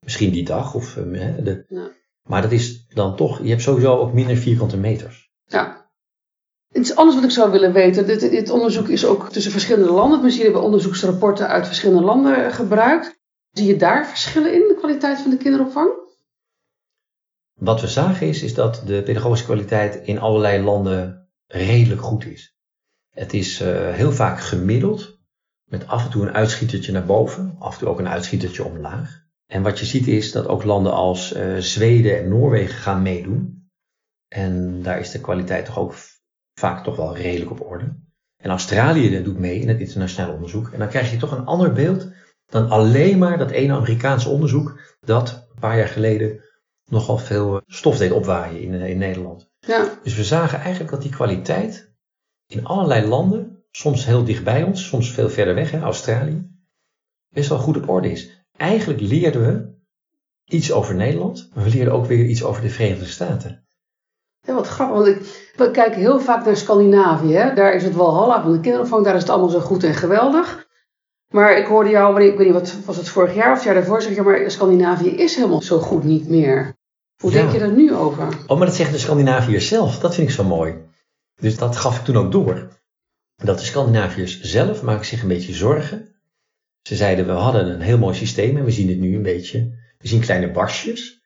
Misschien 0.09 0.31
die 0.31 0.45
dag. 0.45 0.75
Of, 0.75 0.93
de, 0.95 1.65
ja. 1.69 1.91
Maar 2.23 2.43
dat 2.43 2.53
is 2.53 2.87
dan 2.87 3.17
toch, 3.17 3.43
je 3.43 3.49
hebt 3.49 3.63
sowieso 3.63 3.97
ook 3.97 4.13
minder 4.13 4.37
vierkante 4.37 4.77
meters. 4.77 5.31
Ja. 5.45 5.91
Iets 6.73 6.97
anders 6.97 7.17
wat 7.17 7.25
ik 7.25 7.31
zou 7.31 7.51
willen 7.51 7.73
weten. 7.73 8.07
Dit, 8.07 8.21
dit 8.21 8.51
onderzoek 8.51 8.89
is 8.89 9.05
ook 9.07 9.29
tussen 9.29 9.53
verschillende 9.53 9.93
landen. 9.93 10.23
Misschien 10.23 10.45
hebben 10.45 10.63
onderzoeksrapporten 10.63 11.49
uit 11.49 11.67
verschillende 11.67 12.05
landen 12.05 12.53
gebruikt. 12.53 13.21
Zie 13.51 13.67
je 13.67 13.77
daar 13.77 14.07
verschillen 14.07 14.55
in 14.55 14.69
de 14.69 14.75
kwaliteit 14.79 15.21
van 15.21 15.31
de 15.31 15.37
kinderopvang? 15.37 15.91
Wat 17.55 17.81
we 17.81 17.87
zagen 17.87 18.27
is, 18.27 18.43
is 18.43 18.55
dat 18.55 18.83
de 18.87 19.03
pedagogische 19.03 19.45
kwaliteit 19.45 20.07
in 20.07 20.19
allerlei 20.19 20.63
landen 20.63 21.29
redelijk 21.47 22.03
goed 22.03 22.25
is. 22.25 22.57
Het 23.11 23.33
is 23.33 23.61
uh, 23.61 23.69
heel 23.91 24.13
vaak 24.13 24.41
gemiddeld, 24.41 25.19
met 25.65 25.87
af 25.87 26.05
en 26.05 26.11
toe 26.11 26.27
een 26.27 26.35
uitschietertje 26.35 26.93
naar 26.93 27.07
boven, 27.07 27.57
af 27.59 27.73
en 27.73 27.79
toe 27.79 27.89
ook 27.89 27.99
een 27.99 28.09
uitschietertje 28.09 28.65
omlaag. 28.65 29.27
En 29.49 29.63
wat 29.63 29.79
je 29.79 29.85
ziet 29.85 30.07
is 30.07 30.33
dat 30.33 30.47
ook 30.47 30.65
landen 30.65 30.93
als 30.93 31.37
uh, 31.37 31.57
Zweden 31.57 32.19
en 32.19 32.29
Noorwegen 32.29 32.75
gaan 32.75 33.03
meedoen. 33.03 33.71
En 34.29 34.83
daar 34.83 34.99
is 34.99 35.11
de 35.11 35.21
kwaliteit 35.21 35.65
toch 35.65 35.79
ook 35.79 35.95
vaak 36.55 36.85
toch 36.85 36.97
wel 36.97 37.17
redelijk 37.17 37.51
op 37.51 37.61
orde. 37.61 37.97
En 38.37 38.51
Australië 38.51 39.23
doet 39.23 39.39
mee 39.39 39.61
in 39.61 39.69
het 39.69 39.81
internationaal 39.81 40.35
onderzoek. 40.35 40.71
En 40.71 40.79
dan 40.79 40.89
krijg 40.89 41.11
je 41.11 41.17
toch 41.17 41.33
een 41.33 41.45
ander 41.45 41.73
beeld 41.73 42.09
dan 42.47 42.71
alleen 42.71 43.19
maar 43.19 43.39
dat 43.39 43.51
ene 43.51 43.73
Amerikaanse 43.73 44.29
onderzoek 44.29 44.81
dat 45.01 45.49
een 45.51 45.61
paar 45.61 45.77
jaar 45.77 45.89
geleden 45.89 46.41
nogal 46.91 47.19
veel 47.19 47.61
stof 47.67 47.99
deed 47.99 48.13
opwaaien 48.13 48.61
in, 48.61 48.75
in 48.75 48.99
Nederland. 48.99 49.51
Ja. 49.59 49.99
Dus 50.03 50.17
we 50.17 50.25
zagen 50.25 50.59
eigenlijk 50.59 50.91
dat 50.91 51.03
die 51.03 51.11
kwaliteit 51.11 51.93
in 52.47 52.65
allerlei 52.65 53.07
landen, 53.07 53.65
soms 53.71 54.05
heel 54.05 54.25
dicht 54.25 54.45
bij 54.45 54.63
ons, 54.63 54.87
soms 54.87 55.11
veel 55.13 55.31
verder 55.31 55.55
weg, 55.55 55.71
hè, 55.71 55.81
Australië, 55.81 56.51
best 57.29 57.49
wel 57.49 57.59
goed 57.59 57.77
op 57.77 57.89
orde 57.89 58.11
is. 58.11 58.38
Eigenlijk 58.59 59.01
leerden 59.01 59.41
we 59.47 59.77
iets 60.45 60.73
over 60.73 60.95
Nederland, 60.95 61.51
maar 61.55 61.65
we 61.65 61.71
leerden 61.71 61.95
ook 61.95 62.07
weer 62.07 62.25
iets 62.25 62.43
over 62.45 62.63
de 62.63 62.71
Verenigde 62.71 63.05
Staten. 63.07 63.67
Ja, 64.41 64.55
wat 64.55 64.67
grappig, 64.67 64.97
want 64.97 65.07
ik, 65.09 65.51
we 65.57 65.71
kijken 65.71 66.01
heel 66.01 66.21
vaak 66.21 66.45
naar 66.45 66.57
Scandinavië. 66.57 67.33
Hè? 67.33 67.55
Daar 67.55 67.75
is 67.75 67.83
het 67.83 67.95
wel 67.95 68.15
hallo 68.15 68.43
van 68.43 68.53
de 68.53 68.61
kinderopvang, 68.61 69.05
daar 69.05 69.15
is 69.15 69.21
het 69.21 69.31
allemaal 69.31 69.49
zo 69.49 69.61
goed 69.61 69.85
en 69.85 69.95
geweldig. 69.95 70.67
Maar 71.29 71.59
ik 71.59 71.67
hoorde 71.67 71.91
jou, 71.91 72.23
ik 72.23 72.37
weet 72.37 72.47
niet, 72.47 72.55
wat 72.55 72.77
was 72.85 72.97
het 72.97 73.09
vorig 73.09 73.35
jaar 73.35 73.51
of 73.51 73.55
het 73.57 73.65
jaar 73.65 73.75
daarvoor, 73.75 74.03
zeg 74.03 74.15
je, 74.15 74.23
maar 74.23 74.51
Scandinavië 74.51 75.09
is 75.09 75.35
helemaal 75.37 75.63
zo 75.63 75.79
goed 75.79 76.05
niet 76.05 76.29
meer. 76.29 76.77
Hoe 77.23 77.33
Ja. 77.33 77.41
denk 77.41 77.53
je 77.53 77.59
daar 77.59 77.73
nu 77.73 77.95
over? 77.95 78.29
Oh, 78.47 78.57
maar 78.59 78.67
dat 78.67 78.77
zeggen 78.77 78.95
de 78.95 79.01
Scandinaviërs 79.01 79.69
zelf. 79.69 79.99
Dat 79.99 80.15
vind 80.15 80.29
ik 80.29 80.35
zo 80.35 80.45
mooi. 80.45 80.75
Dus 81.41 81.57
dat 81.57 81.77
gaf 81.77 81.99
ik 81.99 82.05
toen 82.05 82.17
ook 82.17 82.33
door. 82.33 82.69
Dat 83.37 83.59
de 83.59 83.65
Scandinaviërs 83.65 84.41
zelf 84.41 84.83
maken 84.83 85.07
zich 85.07 85.23
een 85.23 85.29
beetje 85.29 85.53
zorgen. 85.53 86.08
Ze 86.83 86.97
zeiden, 86.97 87.27
we 87.27 87.33
hadden 87.33 87.69
een 87.69 87.81
heel 87.81 87.99
mooi 87.99 88.15
systeem 88.15 88.57
en 88.57 88.65
we 88.65 88.71
zien 88.71 88.89
het 88.89 88.99
nu 88.99 89.17
een 89.17 89.23
beetje. 89.23 89.79
We 89.99 90.09
zien 90.09 90.21
kleine 90.21 90.51
barstjes. 90.51 91.23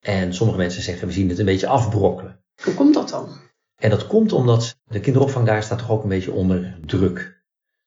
En 0.00 0.34
sommige 0.34 0.58
mensen 0.58 0.82
zeggen, 0.82 1.06
we 1.06 1.12
zien 1.12 1.28
het 1.28 1.38
een 1.38 1.44
beetje 1.44 1.66
afbrokkelen. 1.66 2.44
Hoe 2.62 2.74
komt 2.74 2.94
dat 2.94 3.08
dan? 3.08 3.36
En 3.76 3.90
dat 3.90 4.06
komt 4.06 4.32
omdat 4.32 4.78
de 4.84 5.00
kinderopvang 5.00 5.46
daar 5.46 5.62
staat 5.62 5.78
toch 5.78 5.90
ook 5.90 6.02
een 6.02 6.08
beetje 6.08 6.32
onder 6.32 6.78
druk. 6.86 7.44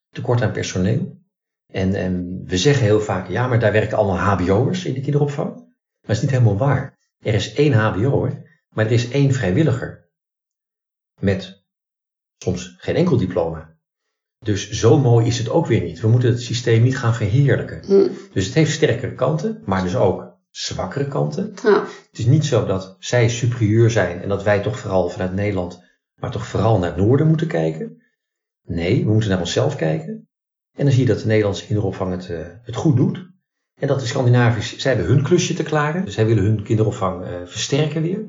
Tekort 0.10 0.42
aan 0.42 0.52
personeel. 0.52 1.18
En, 1.72 1.96
en 1.96 2.44
we 2.46 2.58
zeggen 2.58 2.84
heel 2.84 3.02
vaak, 3.02 3.28
ja, 3.28 3.48
maar 3.48 3.60
daar 3.60 3.72
werken 3.72 3.98
allemaal 3.98 4.38
hbo'ers 4.38 4.86
in 4.86 4.94
de 4.94 5.02
kinderopvang. 5.02 5.54
Maar 5.56 5.68
dat 6.02 6.16
is 6.16 6.22
niet 6.22 6.32
helemaal 6.32 6.58
waar. 6.58 6.98
Er 7.20 7.34
is 7.34 7.54
één 7.54 7.74
hbo'er, 7.74 8.62
maar 8.70 8.86
er 8.86 8.92
is 8.92 9.10
één 9.10 9.34
vrijwilliger. 9.34 10.10
Met 11.20 11.64
soms 12.38 12.76
geen 12.78 12.96
enkel 12.96 13.18
diploma. 13.18 13.79
Dus 14.40 14.70
zo 14.70 15.00
mooi 15.00 15.26
is 15.26 15.38
het 15.38 15.50
ook 15.50 15.66
weer 15.66 15.82
niet. 15.82 16.00
We 16.00 16.08
moeten 16.08 16.30
het 16.30 16.42
systeem 16.42 16.84
niet 16.84 16.98
gaan 16.98 17.16
verheerlijken. 17.16 17.82
Hm. 17.86 18.08
Dus 18.34 18.46
het 18.46 18.54
heeft 18.54 18.72
sterkere 18.72 19.14
kanten, 19.14 19.62
maar 19.66 19.84
dus 19.84 19.96
ook 19.96 20.38
zwakkere 20.50 21.08
kanten. 21.08 21.54
Ja, 21.64 21.82
Het 21.82 22.20
is 22.20 22.26
niet 22.26 22.46
zo 22.46 22.66
dat 22.66 22.96
zij 23.00 23.30
superieur 23.30 23.92
zijn 23.92 24.22
en 24.22 24.30
dat 24.30 24.44
wij 24.44 24.60
toch 24.62 24.80
vooral 24.80 25.10
vanuit 25.10 25.34
Nederland, 25.34 25.84
maar 26.16 26.32
toch 26.32 26.48
vooral 26.48 26.80
naar 26.80 26.90
het 26.90 26.98
noorden 26.98 27.28
moeten 27.28 27.48
kijken. 27.48 28.02
Nee, 28.66 29.06
we 29.06 29.12
moeten 29.12 29.30
naar 29.30 29.40
onszelf 29.40 29.76
kijken. 29.76 30.28
En 30.78 30.86
dan 30.86 30.94
zie 30.94 31.02
je 31.02 31.08
dat 31.08 31.20
de 31.20 31.28
Nederlandse 31.28 31.66
kinderopvang 31.66 32.12
het, 32.12 32.30
eh, 32.30 32.40
het 32.64 32.76
goed 32.76 32.98
doet. 32.98 33.28
En 33.80 33.88
dat 33.88 34.00
de 34.00 34.06
Scandinaviërs, 34.06 34.78
zij 34.78 34.94
hebben 34.94 35.14
hun 35.14 35.24
klusje 35.24 35.54
te 35.54 35.64
klaren. 35.64 36.06
Dus 36.06 36.14
zij 36.14 36.26
willen 36.26 36.44
hun 36.44 36.64
kinderopvang 36.64 37.26
eh, 37.26 37.32
versterken 37.46 38.02
weer. 38.02 38.28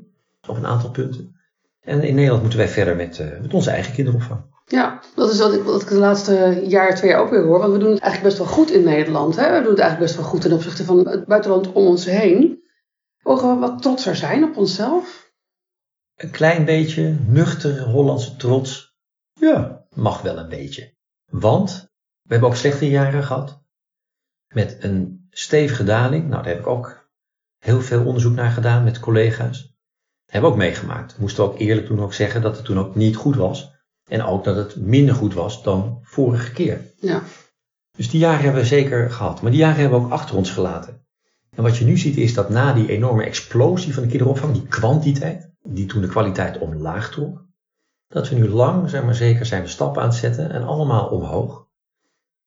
Op 0.48 0.56
een 0.56 0.66
aantal 0.66 0.90
punten. 0.90 1.40
En 1.80 2.02
in 2.02 2.14
Nederland 2.14 2.40
moeten 2.40 2.58
wij 2.58 2.68
verder 2.68 2.96
met, 2.96 3.18
eh, 3.18 3.40
met 3.40 3.54
onze 3.54 3.70
eigen 3.70 3.92
kinderopvang. 3.92 4.40
Ja, 4.70 5.00
dat 5.14 5.32
is 5.32 5.38
wat 5.38 5.52
ik, 5.52 5.62
wat 5.62 5.82
ik 5.82 5.88
de 5.88 5.94
laatste 5.94 6.62
jaar, 6.66 6.94
twee 6.94 7.10
jaar 7.10 7.20
ook 7.20 7.30
weer 7.30 7.42
hoor. 7.42 7.58
Want 7.58 7.72
we 7.72 7.78
doen 7.78 7.90
het 7.90 8.00
eigenlijk 8.00 8.36
best 8.36 8.48
wel 8.48 8.56
goed 8.56 8.70
in 8.70 8.84
Nederland. 8.84 9.36
Hè? 9.36 9.52
We 9.52 9.62
doen 9.62 9.70
het 9.70 9.78
eigenlijk 9.78 9.98
best 9.98 10.16
wel 10.16 10.30
goed 10.30 10.40
ten 10.40 10.52
opzichte 10.52 10.84
van 10.84 11.08
het 11.08 11.26
buitenland 11.26 11.72
om 11.72 11.86
ons 11.86 12.04
heen. 12.04 12.62
Mogen 13.22 13.54
we 13.54 13.60
wat 13.60 13.82
trotser 13.82 14.16
zijn 14.16 14.44
op 14.44 14.56
onszelf? 14.56 15.32
Een 16.16 16.30
klein 16.30 16.64
beetje 16.64 17.16
nuchtere 17.26 17.82
Hollandse 17.82 18.36
trots. 18.36 18.96
Ja, 19.32 19.86
mag 19.94 20.22
wel 20.22 20.38
een 20.38 20.48
beetje. 20.48 20.94
Want 21.30 21.90
we 22.22 22.32
hebben 22.32 22.48
ook 22.48 22.56
slechte 22.56 22.88
jaren 22.88 23.24
gehad. 23.24 23.62
Met 24.54 24.76
een 24.80 25.26
stevige 25.30 25.84
daling. 25.84 26.28
Nou, 26.28 26.42
daar 26.42 26.52
heb 26.52 26.60
ik 26.60 26.66
ook 26.66 27.10
heel 27.58 27.80
veel 27.80 28.04
onderzoek 28.04 28.34
naar 28.34 28.50
gedaan 28.50 28.84
met 28.84 29.00
collega's. 29.00 29.74
Hebben 30.26 30.50
we 30.50 30.56
ook 30.56 30.62
meegemaakt. 30.62 31.18
Moesten 31.18 31.44
we 31.44 31.50
ook 31.50 31.58
eerlijk 31.58 31.86
toen 31.86 32.00
ook 32.00 32.14
zeggen 32.14 32.42
dat 32.42 32.56
het 32.56 32.64
toen 32.64 32.78
ook 32.78 32.94
niet 32.94 33.16
goed 33.16 33.36
was. 33.36 33.79
En 34.10 34.22
ook 34.22 34.44
dat 34.44 34.56
het 34.56 34.76
minder 34.76 35.14
goed 35.14 35.34
was 35.34 35.62
dan 35.62 35.98
vorige 36.02 36.52
keer. 36.52 36.80
Ja, 37.00 37.22
Dus 37.96 38.10
die 38.10 38.20
jaren 38.20 38.42
hebben 38.42 38.60
we 38.60 38.66
zeker 38.66 39.10
gehad. 39.10 39.42
Maar 39.42 39.50
die 39.50 39.60
jaren 39.60 39.80
hebben 39.80 39.98
we 40.00 40.04
ook 40.06 40.12
achter 40.12 40.36
ons 40.36 40.50
gelaten. 40.50 41.04
En 41.56 41.62
wat 41.62 41.76
je 41.76 41.84
nu 41.84 41.96
ziet 41.98 42.16
is 42.16 42.34
dat 42.34 42.48
na 42.48 42.72
die 42.72 42.88
enorme 42.88 43.24
explosie 43.24 43.94
van 43.94 44.02
de 44.02 44.08
kinderopvang, 44.08 44.52
die 44.52 44.66
kwantiteit, 44.66 45.50
die 45.62 45.86
toen 45.86 46.00
de 46.00 46.08
kwaliteit 46.08 46.58
omlaag 46.58 47.10
trok, 47.10 47.44
dat 48.08 48.28
we 48.28 48.34
nu 48.34 48.48
langzaam 48.48 49.04
maar 49.04 49.14
zeker 49.14 49.46
zijn 49.46 49.62
we 49.62 49.68
stappen 49.68 50.02
aan 50.02 50.08
het 50.08 50.16
zetten 50.16 50.50
en 50.50 50.62
allemaal 50.62 51.06
omhoog. 51.06 51.66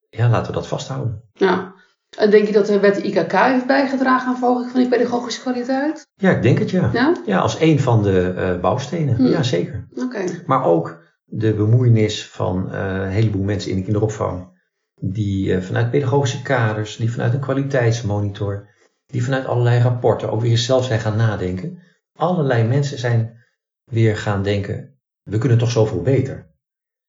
Ja, 0.10 0.30
laten 0.30 0.48
we 0.48 0.58
dat 0.58 0.68
vasthouden. 0.68 1.22
ja. 1.34 1.74
En 2.18 2.30
denk 2.30 2.48
je 2.48 2.54
dat 2.54 2.66
de 2.66 2.80
wet 2.80 2.98
IKK 2.98 3.32
heeft 3.32 3.68
bijgedragen 3.68 4.28
aan 4.28 4.38
verhoging 4.38 4.72
van 4.72 4.80
die 4.80 4.90
pedagogische 4.90 5.42
kwaliteit? 5.42 6.08
Ja, 6.16 6.32
ik 6.32 6.42
denk 6.42 6.60
het 6.60 6.70
ja. 6.70 6.90
Ja? 6.94 7.14
Ja, 7.26 7.40
als 7.40 7.60
een 7.60 7.80
van 7.80 8.04
de 8.04 8.34
eh, 8.38 8.60
bouwstenen. 8.60 9.16
Hmm. 9.16 9.28
Ja, 9.28 9.44
zeker. 9.44 9.88
Oké. 9.96 10.24
Maar 10.46 10.64
ook 10.66 11.03
de 11.36 11.54
bemoeienis 11.54 12.28
van 12.28 12.72
eh, 12.72 12.80
een 12.80 13.10
heleboel 13.10 13.44
mensen 13.44 13.72
in 13.72 13.78
de 13.78 13.84
kinderopvang. 13.84 14.62
Die 14.96 15.56
eh, 15.56 15.62
vanuit 15.62 15.92
pedagogische 15.92 16.42
kaders, 16.42 16.96
die 16.96 17.12
vanuit 17.12 17.34
een 17.34 17.40
kwaliteitsmonitor, 17.40 18.70
die 19.06 19.24
vanuit 19.24 19.46
allerlei 19.46 19.82
rapporten 19.82 20.32
ook 20.32 20.42
weer 20.42 20.58
zelf 20.58 20.86
zijn 20.86 21.00
gaan 21.00 21.16
nadenken. 21.16 21.82
Allerlei 22.16 22.68
mensen 22.68 23.00
zijn 23.00 23.44
weer 23.84 24.18
gaan 24.18 24.44
denken, 24.44 25.00
we 25.24 25.38
kunnen 25.38 25.58
toch 25.58 25.72
zoveel 25.72 26.02
beter. 26.02 26.52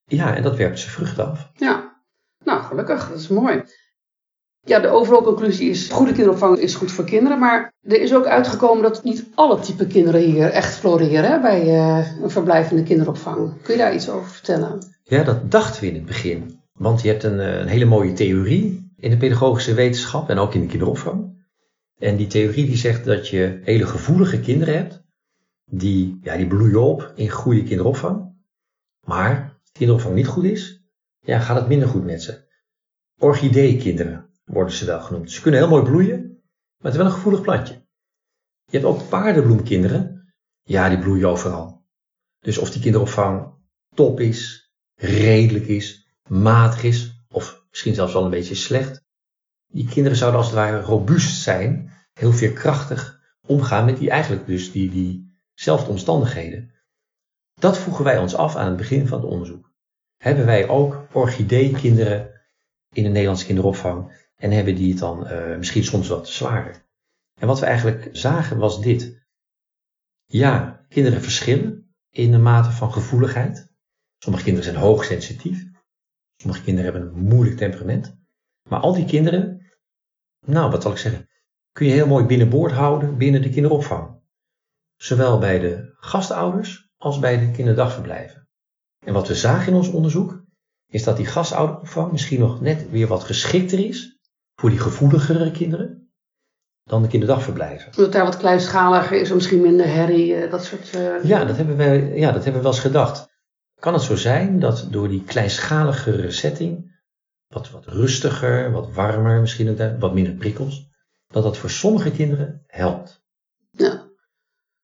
Ja, 0.05 0.37
en 0.37 0.43
dat 0.43 0.57
werpt 0.57 0.79
zijn 0.79 0.93
vruchten 0.93 1.31
af. 1.31 1.51
Ja, 1.55 2.03
nou 2.45 2.63
gelukkig, 2.63 3.09
dat 3.09 3.19
is 3.19 3.29
mooi. 3.29 3.63
Ja, 4.67 4.79
de 4.79 4.89
overal 4.89 5.23
conclusie 5.23 5.71
is, 5.71 5.89
goede 5.89 6.13
kinderopvang 6.13 6.59
is 6.59 6.75
goed 6.75 6.93
voor 6.93 7.05
kinderen, 7.05 7.39
maar 7.39 7.73
er 7.83 8.01
is 8.01 8.15
ook 8.15 8.27
uitgekomen 8.27 8.83
dat 8.83 9.05
niet 9.05 9.27
alle 9.35 9.61
type 9.61 9.87
kinderen 9.87 10.21
hier 10.21 10.51
echt 10.51 10.75
floreren 10.75 11.31
hè, 11.31 11.41
bij 11.41 11.61
eh, 11.61 12.23
een 12.23 12.31
verblijvende 12.31 12.83
kinderopvang. 12.83 13.63
Kun 13.63 13.75
je 13.75 13.81
daar 13.81 13.95
iets 13.95 14.09
over 14.11 14.31
vertellen? 14.31 14.79
Ja, 15.03 15.23
dat 15.23 15.51
dachten 15.51 15.81
we 15.81 15.89
in 15.89 15.95
het 15.95 16.05
begin. 16.05 16.61
Want 16.73 17.03
je 17.03 17.09
hebt 17.09 17.23
een, 17.23 17.41
eh, 17.41 17.59
een 17.59 17.67
hele 17.67 17.85
mooie 17.85 18.13
theorie 18.13 18.93
in 18.97 19.11
de 19.11 19.17
pedagogische 19.17 19.75
wetenschap 19.75 20.31
en 20.31 20.39
ook 20.39 20.55
in 20.55 20.61
de 20.61 20.67
kinderopvang. 20.67 21.47
En 21.99 22.17
die 22.17 22.27
theorie 22.27 22.67
die 22.67 22.77
zegt 22.77 23.05
dat 23.05 23.29
je 23.29 23.61
hele 23.63 23.87
gevoelige 23.87 24.41
kinderen 24.41 24.75
hebt. 24.75 25.03
Die, 25.65 26.19
ja, 26.23 26.37
die 26.37 26.47
bloeien 26.47 26.83
op 26.83 27.13
in 27.15 27.31
goede 27.31 27.63
kinderopvang. 27.63 28.33
Maar 29.07 29.41
als 29.61 29.73
de 29.73 29.79
kinderopvang 29.79 30.15
niet 30.15 30.27
goed 30.27 30.45
is, 30.45 30.85
ja, 31.21 31.39
gaat 31.39 31.57
het 31.57 31.69
minder 31.69 31.89
goed 31.89 32.05
met 32.05 32.23
ze. 32.23 32.43
Orchideekinderen 33.19 34.33
worden 34.45 34.75
ze 34.75 34.85
wel 34.85 35.01
genoemd. 35.01 35.31
Ze 35.31 35.41
kunnen 35.41 35.61
heel 35.61 35.69
mooi 35.69 35.83
bloeien, 35.83 36.21
maar 36.21 36.93
het 36.93 36.93
is 36.93 36.97
wel 36.97 37.07
een 37.07 37.13
gevoelig 37.13 37.41
plantje. 37.41 37.75
Je 38.65 38.79
hebt 38.79 38.85
ook 38.85 39.09
paardenbloemkinderen. 39.09 40.35
Ja, 40.63 40.89
die 40.89 40.99
bloeien 40.99 41.29
overal. 41.29 41.85
Dus 42.41 42.59
of 42.59 42.71
die 42.71 42.83
kinderopvang 42.83 43.55
top 43.95 44.21
is, 44.21 44.71
redelijk 44.95 45.67
is, 45.67 46.09
matig 46.29 46.83
is, 46.83 47.25
of 47.29 47.65
misschien 47.71 47.95
zelfs 47.95 48.13
wel 48.13 48.25
een 48.25 48.31
beetje 48.31 48.55
slecht. 48.55 49.03
Die 49.67 49.89
kinderen 49.89 50.19
zouden 50.19 50.41
als 50.41 50.49
het 50.49 50.59
ware 50.59 50.81
robuust 50.81 51.43
zijn, 51.43 51.93
heel 52.13 52.33
veerkrachtig 52.33 53.21
omgaan 53.47 53.85
met 53.85 53.99
die 53.99 54.11
eigenlijk 54.11 54.47
dus 54.47 54.73
die, 54.73 54.91
diezelfde 54.91 55.91
omstandigheden. 55.91 56.73
Dat 57.55 57.79
vroegen 57.79 58.05
wij 58.05 58.19
ons 58.19 58.35
af 58.35 58.57
aan 58.57 58.67
het 58.67 58.77
begin 58.77 59.07
van 59.07 59.21
het 59.21 59.31
onderzoek. 59.31 59.73
Hebben 60.17 60.47
wij 60.47 60.69
ook 60.69 61.07
orchideekinderen 61.13 62.31
in 62.93 63.03
de 63.03 63.09
Nederlandse 63.09 63.47
kinderopvang 63.47 64.24
en 64.37 64.51
hebben 64.51 64.75
die 64.75 64.91
het 64.91 64.99
dan 64.99 65.27
eh, 65.27 65.57
misschien 65.57 65.85
soms 65.85 66.09
wat 66.09 66.29
zwaarder? 66.29 66.85
En 67.41 67.47
wat 67.47 67.61
we 67.61 67.67
eigenlijk 67.67 68.09
zagen 68.13 68.59
was 68.59 68.83
dit. 68.83 69.27
Ja, 70.25 70.85
kinderen 70.89 71.23
verschillen 71.23 71.95
in 72.11 72.31
de 72.31 72.39
mate 72.39 72.71
van 72.71 72.93
gevoeligheid. 72.93 73.73
Sommige 74.19 74.45
kinderen 74.45 74.71
zijn 74.71 74.85
hoogsensitief. 74.85 75.65
Sommige 76.37 76.63
kinderen 76.63 76.93
hebben 76.93 77.11
een 77.11 77.25
moeilijk 77.25 77.57
temperament. 77.57 78.17
Maar 78.69 78.81
al 78.81 78.95
die 78.95 79.05
kinderen, 79.05 79.67
nou 80.47 80.71
wat 80.71 80.83
zal 80.83 80.91
ik 80.91 80.99
zeggen, 80.99 81.29
kun 81.73 81.87
je 81.87 81.93
heel 81.93 82.07
mooi 82.07 82.25
binnenboord 82.25 82.73
houden 82.73 83.19
binnen 83.19 83.43
de 83.43 83.51
kinderopvang. 83.51 84.23
Zowel 84.97 85.39
bij 85.39 85.59
de 85.59 85.95
gastouders 85.97 86.91
als 86.97 87.19
bij 87.19 87.39
de 87.39 87.51
kinderdagverblijven. 87.51 88.49
En 89.05 89.13
wat 89.13 89.29
we 89.29 89.35
zagen 89.35 89.73
in 89.73 89.79
ons 89.79 89.89
onderzoek, 89.89 90.45
is 90.87 91.03
dat 91.03 91.17
die 91.17 91.27
gastouderopvang 91.27 92.13
misschien 92.13 92.41
nog 92.41 92.61
net 92.61 92.91
weer 92.91 93.07
wat 93.07 93.25
geschikter 93.25 93.79
is 93.79 94.14
voor 94.65 94.73
die 94.73 94.83
gevoeligere 94.83 95.51
kinderen 95.51 96.13
dan 96.85 97.03
de 97.03 97.09
kinderdagverblijven. 97.09 97.93
Omdat 97.97 98.13
daar 98.13 98.25
wat 98.25 98.37
kleinschaliger 98.37 99.21
is, 99.21 99.33
misschien 99.33 99.61
minder 99.61 99.87
herrie, 99.87 100.35
eh, 100.35 100.51
dat 100.51 100.65
soort... 100.65 100.91
eh, 100.95 101.25
Ja, 101.25 101.45
dat 101.45 101.57
hebben 101.57 101.77
we, 101.77 102.13
ja, 102.15 102.33
dat 102.33 102.45
hebben 102.45 102.53
we 102.63 102.63
wel 102.69 102.73
eens 102.73 102.81
gedacht. 102.81 103.29
Kan 103.81 103.93
het 103.93 104.03
zo 104.03 104.17
zijn 104.17 104.61
dat 104.61 104.87
door 104.91 105.09
die 105.09 105.25
kleinschaligere 105.25 106.31
setting, 106.31 107.01
wat, 107.47 107.71
wat 107.71 107.87
rustiger, 107.87 108.71
wat 108.73 108.93
warmer, 108.93 109.41
misschien 109.41 109.99
wat 109.99 110.15
minder 110.15 110.35
prikkels, 110.35 110.89
dat 111.27 111.43
dat 111.43 111.57
voor 111.57 111.71
sommige 111.71 112.11
kinderen 112.11 112.63
helpt? 112.67 113.23
ja. 113.71 114.03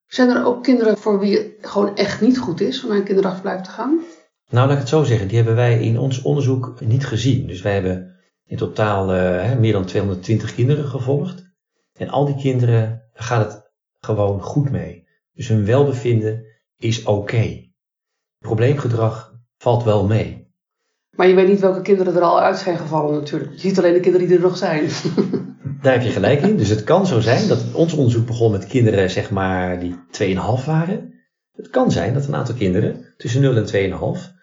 Zijn 0.07 0.29
er 0.31 0.45
ook 0.45 0.63
kinderen 0.63 0.99
voor 0.99 1.19
wie 1.21 1.37
het 1.39 1.53
gewoon 1.61 1.97
echt 1.97 2.21
niet 2.21 2.39
goed 2.39 2.61
is 2.61 2.83
om 2.83 2.89
naar 2.89 2.99
een 2.99 3.05
kinderdagverblijf 3.05 3.61
te 3.61 3.71
gaan? 3.71 4.01
Nou, 4.51 4.67
laat 4.67 4.73
ik 4.75 4.79
het 4.79 4.89
zo 4.89 5.03
zeggen, 5.05 5.29
die 5.29 5.37
hebben 5.37 5.55
wij 5.55 5.81
in 5.83 5.99
ons 5.99 6.23
onderzoek 6.23 6.81
niet 6.81 7.07
gezien. 7.07 7.47
Dus 7.47 7.63
wij 7.63 7.73
hebben 7.75 8.10
in 8.51 8.57
totaal 8.57 9.13
eh, 9.15 9.59
meer 9.59 9.73
dan 9.73 9.85
220 9.85 10.55
kinderen 10.55 10.85
gevolgd. 10.85 11.53
En 11.93 12.09
al 12.09 12.25
die 12.25 12.37
kinderen, 12.37 13.03
gaat 13.13 13.53
het 13.53 13.71
gewoon 14.01 14.43
goed 14.43 14.71
mee. 14.71 15.09
Dus 15.33 15.49
hun 15.49 15.65
welbevinden 15.65 16.45
is 16.77 17.05
oké. 17.05 17.69
Probleemgedrag 18.39 19.35
valt 19.59 19.85
wel 19.85 20.07
mee. 20.07 20.49
Maar 21.11 21.29
je 21.29 21.35
weet 21.35 21.49
niet 21.49 21.61
welke 21.61 21.83
kinderen 21.83 22.15
er 22.15 22.23
al 22.23 22.41
uit 22.41 22.59
zijn 22.59 22.79
gevallen 22.79 23.15
natuurlijk. 23.15 23.53
Je 23.53 23.61
ziet 23.61 23.79
alleen 23.79 23.93
de 23.93 24.01
kinderen 24.01 24.27
die 24.27 24.37
er 24.37 24.43
nog 24.43 24.57
zijn. 24.57 24.89
Daar 25.83 25.93
heb 25.93 26.03
je 26.03 26.11
gelijk 26.11 26.43
in. 26.43 26.57
Dus 26.57 26.69
het 26.69 26.85
kan 26.85 27.07
zo 27.07 27.21
zijn 27.21 27.49
dat 27.49 27.65
ons 27.73 27.93
onderzoek 27.93 28.27
begon 28.27 28.51
met 28.51 28.67
kinderen 28.67 29.11
zeg 29.11 29.31
maar 29.31 29.81
die 29.81 29.97
2,5 30.23 30.65
waren. 30.67 31.15
Het 31.53 31.71
kan 31.71 31.91
zijn 31.91 32.15
dat 32.15 32.27
een 32.27 32.37
aantal 32.37 32.55
kinderen 32.55 33.15
tussen 33.17 33.41
0 33.41 33.57
en 33.57 34.19
2,5, 34.19 34.40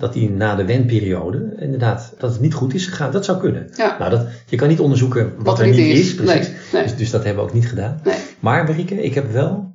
dat 0.00 0.12
die 0.12 0.30
na 0.30 0.54
de 0.54 0.64
wenperiode 0.64 1.56
inderdaad, 1.58 2.14
dat 2.18 2.32
het 2.32 2.40
niet 2.40 2.54
goed 2.54 2.74
is 2.74 2.86
gegaan. 2.86 3.12
Dat 3.12 3.24
zou 3.24 3.38
kunnen. 3.38 3.70
Ja. 3.76 3.98
Nou, 3.98 4.10
dat, 4.10 4.26
je 4.46 4.56
kan 4.56 4.68
niet 4.68 4.80
onderzoeken 4.80 5.42
wat, 5.42 5.58
er 5.58 5.66
niet 5.66 5.76
is. 5.76 5.98
is. 5.98 6.14
precies. 6.14 6.48
Nee, 6.48 6.56
nee. 6.72 6.82
Dus, 6.82 6.96
dus 6.96 7.10
dat 7.10 7.24
hebben 7.24 7.42
we 7.42 7.48
ook 7.48 7.54
niet 7.54 7.68
gedaan. 7.68 8.00
Nee. 8.04 8.18
Maar 8.40 8.64
Marieke, 8.64 9.02
ik 9.02 9.14
heb 9.14 9.30
wel 9.30 9.74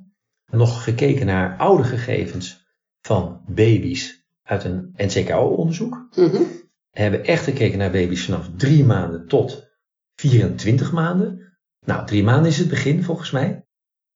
nog 0.50 0.84
gekeken 0.84 1.26
naar 1.26 1.56
oude 1.56 1.84
gegevens 1.84 2.64
van 3.00 3.40
baby's 3.46 4.24
uit 4.42 4.64
een 4.64 4.92
NCKO-onderzoek. 4.96 6.08
Mhm. 6.16 6.42
We 6.90 7.02
hebben 7.02 7.24
echt 7.24 7.44
gekeken 7.44 7.78
naar 7.78 7.90
baby's 7.90 8.24
vanaf 8.24 8.50
drie 8.56 8.84
maanden 8.84 9.26
tot 9.26 9.68
24 10.14 10.92
maanden. 10.92 11.58
Nou, 11.84 12.06
drie 12.06 12.24
maanden 12.24 12.50
is 12.50 12.58
het 12.58 12.68
begin 12.68 13.02
volgens 13.02 13.30
mij. 13.30 13.64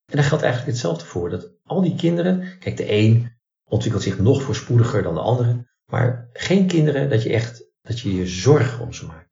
En 0.06 0.16
daar 0.16 0.24
geldt 0.24 0.42
eigenlijk 0.42 0.72
hetzelfde 0.72 1.04
voor. 1.04 1.30
Dat 1.30 1.50
al 1.64 1.82
die 1.82 1.94
kinderen, 1.94 2.58
kijk, 2.58 2.76
de 2.76 2.92
een 2.92 3.38
ontwikkelt 3.64 4.02
zich 4.02 4.18
nog 4.18 4.42
voorspoediger 4.42 5.02
dan 5.02 5.14
de 5.14 5.20
andere. 5.20 5.68
Maar 5.90 6.28
geen 6.32 6.66
kinderen 6.66 7.10
dat 7.10 7.22
je 7.22 7.32
echt, 7.32 7.64
dat 7.82 8.00
je 8.00 8.14
je 8.14 8.26
zorgen 8.26 8.80
om 8.80 8.92
ze 8.92 9.06
maakt. 9.06 9.28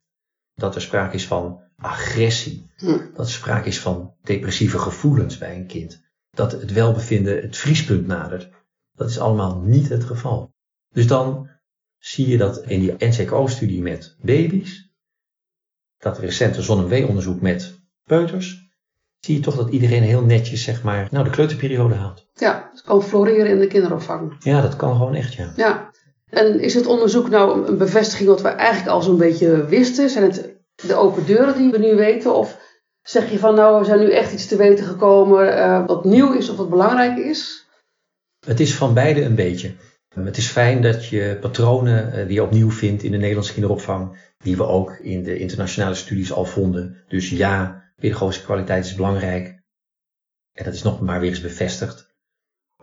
Dat 0.53 0.75
er 0.75 0.81
sprake 0.81 1.15
is 1.15 1.27
van 1.27 1.61
agressie. 1.75 2.71
Hm. 2.77 2.97
Dat 3.13 3.25
er 3.25 3.31
sprake 3.31 3.67
is 3.67 3.79
van 3.79 4.15
depressieve 4.21 4.79
gevoelens 4.79 5.37
bij 5.37 5.55
een 5.55 5.67
kind. 5.67 6.01
Dat 6.29 6.51
het 6.51 6.73
welbevinden 6.73 7.41
het 7.41 7.57
vriespunt 7.57 8.07
nadert. 8.07 8.49
Dat 8.91 9.09
is 9.09 9.19
allemaal 9.19 9.59
niet 9.59 9.89
het 9.89 10.03
geval. 10.03 10.53
Dus 10.89 11.07
dan 11.07 11.49
zie 11.97 12.27
je 12.27 12.37
dat 12.37 12.63
in 12.63 12.79
die 12.79 12.95
NCKO-studie 12.97 13.81
met 13.81 14.15
baby's, 14.21 14.93
dat 15.97 16.17
recente 16.17 16.61
ZonMW-onderzoek 16.61 17.41
met 17.41 17.79
peuters, 18.03 18.69
zie 19.19 19.35
je 19.35 19.41
toch 19.41 19.55
dat 19.55 19.69
iedereen 19.69 20.03
heel 20.03 20.23
netjes, 20.23 20.63
zeg 20.63 20.83
maar, 20.83 21.07
nou 21.11 21.23
de 21.23 21.29
kleuterperiode 21.29 21.95
haalt. 21.95 22.27
Ja, 22.33 22.69
het 22.71 22.81
kan 22.81 23.03
floreren 23.03 23.49
in 23.49 23.59
de 23.59 23.67
kinderopvang. 23.67 24.35
Ja, 24.39 24.61
dat 24.61 24.75
kan 24.75 24.95
gewoon 24.95 25.15
echt, 25.15 25.33
ja. 25.33 25.53
Ja. 25.55 25.88
En 26.29 26.59
is 26.59 26.73
het 26.73 26.85
onderzoek 26.85 27.29
nou 27.29 27.67
een 27.67 27.77
bevestiging 27.77 28.29
wat 28.29 28.41
we 28.41 28.47
eigenlijk 28.47 28.89
al 28.89 29.01
zo'n 29.01 29.17
beetje 29.17 29.65
wisten? 29.65 30.09
Zijn 30.09 30.23
het 30.23 30.57
de 30.75 30.95
open 30.95 31.25
deuren 31.25 31.57
die 31.57 31.71
we 31.71 31.77
nu 31.77 31.95
weten? 31.95 32.35
Of 32.35 32.57
zeg 33.01 33.31
je 33.31 33.39
van 33.39 33.55
nou, 33.55 33.79
we 33.79 33.85
zijn 33.85 33.99
nu 33.99 34.11
echt 34.11 34.33
iets 34.33 34.47
te 34.47 34.55
weten 34.55 34.85
gekomen 34.85 35.57
eh, 35.57 35.85
wat 35.85 36.05
nieuw 36.05 36.33
is 36.33 36.49
of 36.49 36.57
wat 36.57 36.69
belangrijk 36.69 37.17
is? 37.17 37.67
Het 38.45 38.59
is 38.59 38.75
van 38.75 38.93
beide 38.93 39.21
een 39.21 39.35
beetje. 39.35 39.75
Het 40.13 40.37
is 40.37 40.47
fijn 40.47 40.81
dat 40.81 41.05
je 41.05 41.37
patronen 41.41 42.13
eh, 42.13 42.25
weer 42.25 42.43
opnieuw 42.43 42.71
vindt 42.71 43.03
in 43.03 43.11
de 43.11 43.17
Nederlandse 43.17 43.53
kinderopvang, 43.53 44.33
die 44.37 44.57
we 44.57 44.65
ook 44.65 44.97
in 44.97 45.23
de 45.23 45.37
internationale 45.37 45.95
studies 45.95 46.31
al 46.31 46.45
vonden. 46.45 47.03
Dus 47.07 47.29
ja, 47.29 47.83
pedagogische 47.95 48.43
kwaliteit 48.43 48.85
is 48.85 48.95
belangrijk. 48.95 49.47
En 50.53 50.63
dat 50.65 50.73
is 50.73 50.83
nog 50.83 51.01
maar 51.01 51.19
weer 51.19 51.29
eens 51.29 51.41
bevestigd. 51.41 52.15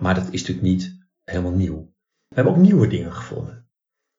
Maar 0.01 0.15
dat 0.15 0.29
is 0.31 0.41
natuurlijk 0.41 0.67
niet 0.67 0.99
helemaal 1.25 1.53
nieuw. 1.53 1.95
We 2.29 2.35
hebben 2.35 2.53
ook 2.53 2.59
nieuwe 2.59 2.87
dingen 2.87 3.13
gevonden. 3.13 3.69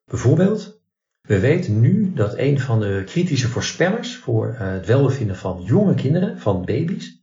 Bijvoorbeeld, 0.04 0.80
we 1.20 1.38
weten 1.38 1.80
nu 1.80 2.12
dat 2.12 2.36
een 2.36 2.60
van 2.60 2.80
de 2.80 3.02
kritische 3.06 3.48
voorspellers 3.48 4.16
voor 4.16 4.48
eh, 4.48 4.70
het 4.70 4.86
welbevinden 4.86 5.36
van 5.36 5.62
jonge 5.62 5.94
kinderen, 5.94 6.38
van 6.38 6.64
baby's, 6.64 7.22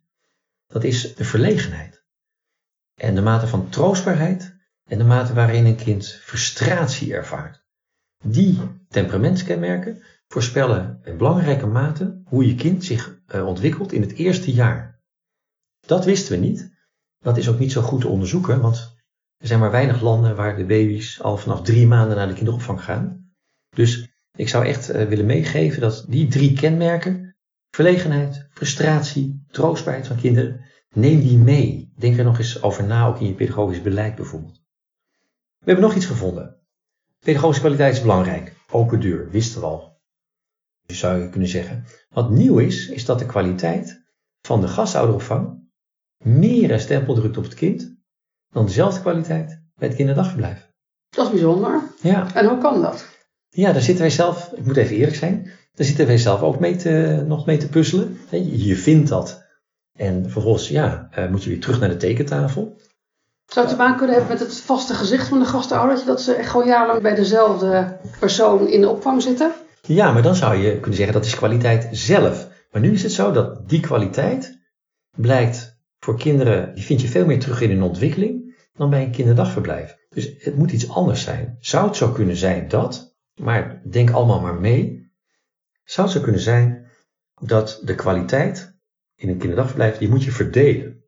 dat 0.67 0.83
is 0.83 1.15
de 1.15 1.25
verlegenheid. 1.25 2.03
En 2.95 3.15
de 3.15 3.21
mate 3.21 3.47
van 3.47 3.69
troostbaarheid 3.69 4.55
en 4.83 4.97
de 4.97 5.03
mate 5.03 5.33
waarin 5.33 5.65
een 5.65 5.75
kind 5.75 6.07
frustratie 6.07 7.13
ervaart. 7.13 7.63
Die 8.23 8.59
temperamentskenmerken 8.89 10.03
voorspellen 10.27 10.99
in 11.03 11.17
belangrijke 11.17 11.65
mate 11.65 12.21
hoe 12.25 12.47
je 12.47 12.55
kind 12.55 12.83
zich 12.83 13.19
eh, 13.27 13.47
ontwikkelt 13.47 13.91
in 13.91 14.01
het 14.01 14.13
eerste 14.13 14.53
jaar. 14.53 15.01
Dat 15.85 16.05
wisten 16.05 16.31
we 16.39 16.45
niet. 16.45 16.73
Dat 17.19 17.37
is 17.37 17.49
ook 17.49 17.59
niet 17.59 17.71
zo 17.71 17.81
goed 17.81 18.01
te 18.01 18.07
onderzoeken, 18.07 18.61
want 18.61 18.94
er 19.45 19.51
zijn 19.51 19.63
maar 19.63 19.71
weinig 19.71 20.01
landen 20.01 20.35
waar 20.35 20.57
de 20.57 20.65
baby's 20.65 21.21
al 21.21 21.37
vanaf 21.37 21.61
drie 21.61 21.87
maanden 21.87 22.17
naar 22.17 22.27
de 22.27 22.33
kinderopvang 22.33 22.83
gaan. 22.83 23.31
Dus 23.69 24.09
ik 24.35 24.49
zou 24.49 24.65
echt 24.65 24.89
eh, 24.89 25.07
willen 25.07 25.25
meegeven 25.25 25.81
dat 25.81 26.05
die 26.09 26.27
drie 26.27 26.53
kenmerken, 26.53 27.35
verlegenheid, 27.69 28.47
frustratie, 28.49 29.45
troostbaarheid 29.47 30.07
van 30.07 30.17
kinderen, 30.17 30.61
neem 30.93 31.19
die 31.19 31.37
mee. 31.37 31.93
Denk 31.97 32.17
er 32.17 32.23
nog 32.23 32.37
eens 32.37 32.61
over 32.61 32.83
na, 32.83 33.07
ook 33.07 33.19
in 33.19 33.27
je 33.27 33.33
pedagogisch 33.33 33.81
beleid 33.81 34.15
bijvoorbeeld. 34.15 34.63
We 35.59 35.71
hebben 35.71 35.83
nog 35.83 35.95
iets 35.95 36.05
gevonden. 36.05 36.59
Pedagogische 37.19 37.61
kwaliteit 37.61 37.93
is 37.93 38.01
belangrijk. 38.01 38.55
Open 38.71 38.99
deur, 38.99 39.29
wisten 39.29 39.61
we 39.61 39.67
al. 39.67 40.01
Dus 40.85 40.99
zou 40.99 41.21
je 41.21 41.29
kunnen 41.29 41.49
zeggen. 41.49 41.85
Wat 42.09 42.29
nieuw 42.29 42.57
is, 42.57 42.87
is 42.87 43.05
dat 43.05 43.19
de 43.19 43.25
kwaliteit 43.25 44.05
van 44.41 44.61
de 44.61 44.67
gastouderopvang 44.67 45.69
meer 46.17 46.71
een 46.71 46.79
stempel 46.79 47.13
drukt 47.13 47.37
op 47.37 47.43
het 47.43 47.53
kind 47.53 47.94
dan 48.55 48.65
dezelfde 48.65 49.01
kwaliteit 49.01 49.61
bij 49.75 49.87
het 49.87 49.97
kinderdagverblijf. 49.97 50.71
Dat 51.09 51.25
is 51.25 51.31
bijzonder. 51.31 51.81
Ja, 52.01 52.27
En 52.33 52.47
hoe 52.47 52.57
kan 52.57 52.81
dat? 52.81 53.05
ja, 53.49 53.71
daar 53.71 53.81
zitten 53.81 54.03
wij 54.03 54.13
zelf, 54.13 54.51
ik 54.55 54.65
moet 54.65 54.77
even 54.77 54.95
eerlijk 54.95 55.15
zijn, 55.15 55.51
daar 55.73 55.85
zitten 55.85 56.07
wij 56.07 56.17
zelf 56.17 56.41
ook 56.41 56.59
mee 56.59 56.75
te, 56.75 57.23
nog 57.27 57.45
mee 57.45 57.57
te 57.57 57.69
puzzelen. 57.69 58.17
Je, 58.29 58.75
vindt 58.75 59.09
dat. 59.09 59.43
En 59.93 60.29
vervolgens, 60.29 60.67
ja, 60.67 61.07
eh, 61.11 61.29
moet 61.29 61.43
je 61.43 61.49
weer 61.49 61.59
terug 61.59 61.79
naar 61.79 61.89
de 61.89 61.97
tekentafel. 61.97 62.77
Zou 63.45 63.65
het 63.65 63.75
te 63.75 63.81
maken 63.81 63.97
kunnen 63.97 64.15
hebben 64.15 64.37
met 64.37 64.47
het 64.47 64.59
vaste 64.59 64.93
gezicht 64.93 65.27
van 65.27 65.39
de 65.39 65.45
gastouder? 65.45 66.05
Dat 66.05 66.21
ze 66.21 66.33
echt 66.33 66.49
gewoon 66.49 66.67
jarenlang 66.67 67.01
bij 67.01 67.15
dezelfde 67.15 67.97
persoon 68.19 68.67
in 68.67 68.81
de 68.81 68.89
opvang 68.89 69.21
zitten? 69.21 69.51
Ja, 69.81 70.11
maar 70.11 70.21
dan 70.21 70.35
zou 70.35 70.55
je 70.55 70.71
kunnen 70.79 70.95
zeggen 70.95 71.13
dat 71.13 71.25
is 71.25 71.35
kwaliteit 71.35 71.87
zelf. 71.91 72.47
Maar 72.71 72.81
nu 72.81 72.91
is 72.91 73.03
het 73.03 73.11
zo 73.11 73.31
dat 73.31 73.69
die 73.69 73.79
kwaliteit 73.79 74.59
blijkt 75.15 75.75
voor 75.99 76.17
kinderen, 76.17 76.75
die 76.75 76.83
vind 76.83 77.01
je 77.01 77.07
veel 77.07 77.25
meer 77.25 77.39
terug 77.39 77.61
in 77.61 77.69
hun 77.69 77.83
ontwikkeling 77.83 78.44
dan 78.75 78.89
bij 78.89 79.03
een 79.03 79.11
kinderdagverblijf. 79.11 79.97
Dus 80.09 80.35
het 80.37 80.55
moet 80.55 80.71
iets 80.71 80.89
anders 80.89 81.23
zijn. 81.23 81.57
Zou 81.59 81.87
het 81.87 81.95
zo 81.95 82.11
kunnen 82.11 82.35
zijn 82.35 82.67
dat, 82.67 83.15
maar 83.35 83.81
denk 83.89 84.11
allemaal 84.11 84.41
maar 84.41 84.59
mee, 84.59 85.11
zou 85.83 86.07
het 86.07 86.17
zo 86.17 86.23
kunnen 86.23 86.41
zijn 86.41 86.87
dat 87.41 87.81
de 87.83 87.95
kwaliteit 87.95 88.77
in 89.15 89.29
een 89.29 89.37
kinderdagverblijf, 89.37 89.97
die 89.97 90.09
moet 90.09 90.23
je 90.23 90.31
verdelen 90.31 91.03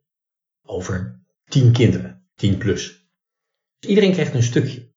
over 0.62 1.20
10 1.44 1.72
kinderen, 1.72 2.28
10 2.34 2.58
plus. 2.58 3.08
Dus 3.78 3.90
iedereen 3.90 4.12
krijgt 4.12 4.34
een 4.34 4.42
stukje. 4.42 4.92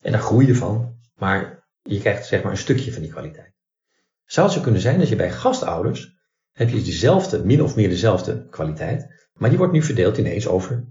En 0.00 0.12
daar 0.12 0.20
groei 0.20 0.46
je 0.46 0.54
van, 0.54 0.98
maar 1.14 1.68
je 1.82 2.00
krijgt 2.00 2.26
zeg 2.26 2.42
maar 2.42 2.52
een 2.52 2.58
stukje 2.58 2.92
van 2.92 3.02
die 3.02 3.10
kwaliteit. 3.10 3.54
Zou 4.24 4.46
het 4.46 4.56
zo 4.56 4.62
kunnen 4.62 4.80
zijn 4.80 4.98
dat 4.98 5.08
je 5.08 5.16
bij 5.16 5.30
gastouders 5.30 6.16
heb 6.52 6.68
je 6.68 6.82
dezelfde, 6.82 7.44
min 7.44 7.62
of 7.62 7.76
meer 7.76 7.88
dezelfde 7.88 8.48
kwaliteit, 8.48 9.28
maar 9.32 9.48
die 9.48 9.58
wordt 9.58 9.72
nu 9.72 9.82
verdeeld 9.82 10.18
ineens 10.18 10.46
over 10.46 10.84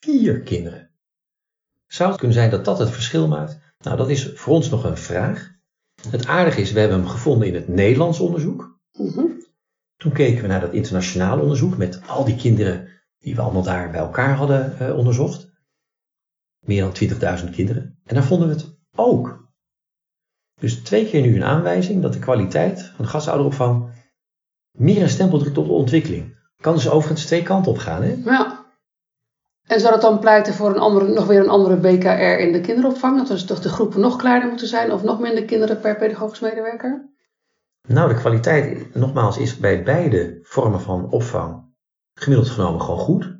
vier 0.00 0.40
kinderen. 0.40 0.90
Zou 1.86 2.08
het 2.08 2.18
kunnen 2.18 2.36
zijn 2.36 2.50
dat 2.50 2.64
dat 2.64 2.78
het 2.78 2.90
verschil 2.90 3.28
maakt? 3.28 3.60
Nou, 3.78 3.96
dat 3.96 4.08
is 4.08 4.32
voor 4.34 4.54
ons 4.54 4.68
nog 4.70 4.84
een 4.84 4.96
vraag. 4.96 5.56
Het 6.10 6.26
aardige 6.26 6.60
is, 6.60 6.72
we 6.72 6.80
hebben 6.80 6.98
hem 6.98 7.08
gevonden 7.08 7.48
in 7.48 7.54
het 7.54 7.68
Nederlands 7.68 8.20
onderzoek. 8.20 8.78
Mhm. 8.92 9.26
Toen 9.96 10.12
keken 10.12 10.42
we 10.42 10.48
naar 10.48 10.60
dat 10.60 10.72
internationaal 10.72 11.40
onderzoek 11.40 11.76
met 11.76 12.00
al 12.06 12.24
die 12.24 12.36
kinderen 12.36 12.88
die 13.18 13.34
we 13.34 13.40
allemaal 13.40 13.62
daar 13.62 13.90
bij 13.90 14.00
elkaar 14.00 14.34
hadden 14.34 14.78
eh, 14.78 14.96
onderzocht. 14.96 15.50
Meer 16.64 16.82
dan 16.82 17.38
20.000 17.40 17.50
kinderen. 17.50 17.98
En 18.04 18.14
daar 18.14 18.24
vonden 18.24 18.48
we 18.48 18.54
het 18.54 18.78
ook. 18.94 19.48
Dus 20.60 20.74
twee 20.74 21.06
keer 21.06 21.22
nu 21.22 21.36
een 21.36 21.44
aanwijzing 21.44 22.02
dat 22.02 22.12
de 22.12 22.18
kwaliteit 22.18 22.82
van 22.82 23.04
de 23.04 23.10
gastouderopvang 23.10 23.90
meer 24.78 25.02
een 25.02 25.08
stempel 25.08 25.38
drukt 25.38 25.58
op 25.58 25.66
de 25.66 25.72
ontwikkeling. 25.72 26.36
Kan 26.56 26.74
dus 26.74 26.88
overigens 26.88 27.26
twee 27.26 27.42
kanten 27.42 27.72
op 27.72 27.78
gaan. 27.78 28.02
Hè? 28.02 28.12
Ja. 28.24 28.57
En 29.68 29.80
zou 29.80 29.92
dat 29.92 30.02
dan 30.02 30.18
pleiten 30.18 30.54
voor 30.54 30.70
een 30.70 30.78
andere, 30.78 31.08
nog 31.08 31.26
weer 31.26 31.40
een 31.40 31.48
andere 31.48 31.76
BKR 31.76 32.40
in 32.40 32.52
de 32.52 32.60
kinderopvang? 32.60 33.18
Dat 33.18 33.26
dus 33.26 33.44
toch 33.44 33.60
de 33.60 33.68
groepen 33.68 34.00
nog 34.00 34.16
kleiner 34.16 34.48
moeten 34.48 34.66
zijn 34.66 34.92
of 34.92 35.02
nog 35.02 35.20
minder 35.20 35.44
kinderen 35.44 35.80
per 35.80 35.96
pedagogisch 35.96 36.40
medewerker? 36.40 37.08
Nou, 37.88 38.08
de 38.08 38.14
kwaliteit, 38.14 38.94
nogmaals, 38.94 39.38
is 39.38 39.58
bij 39.58 39.82
beide 39.82 40.38
vormen 40.42 40.80
van 40.80 41.10
opvang 41.10 41.68
gemiddeld 42.14 42.50
genomen 42.50 42.80
gewoon 42.80 42.98
goed. 42.98 43.36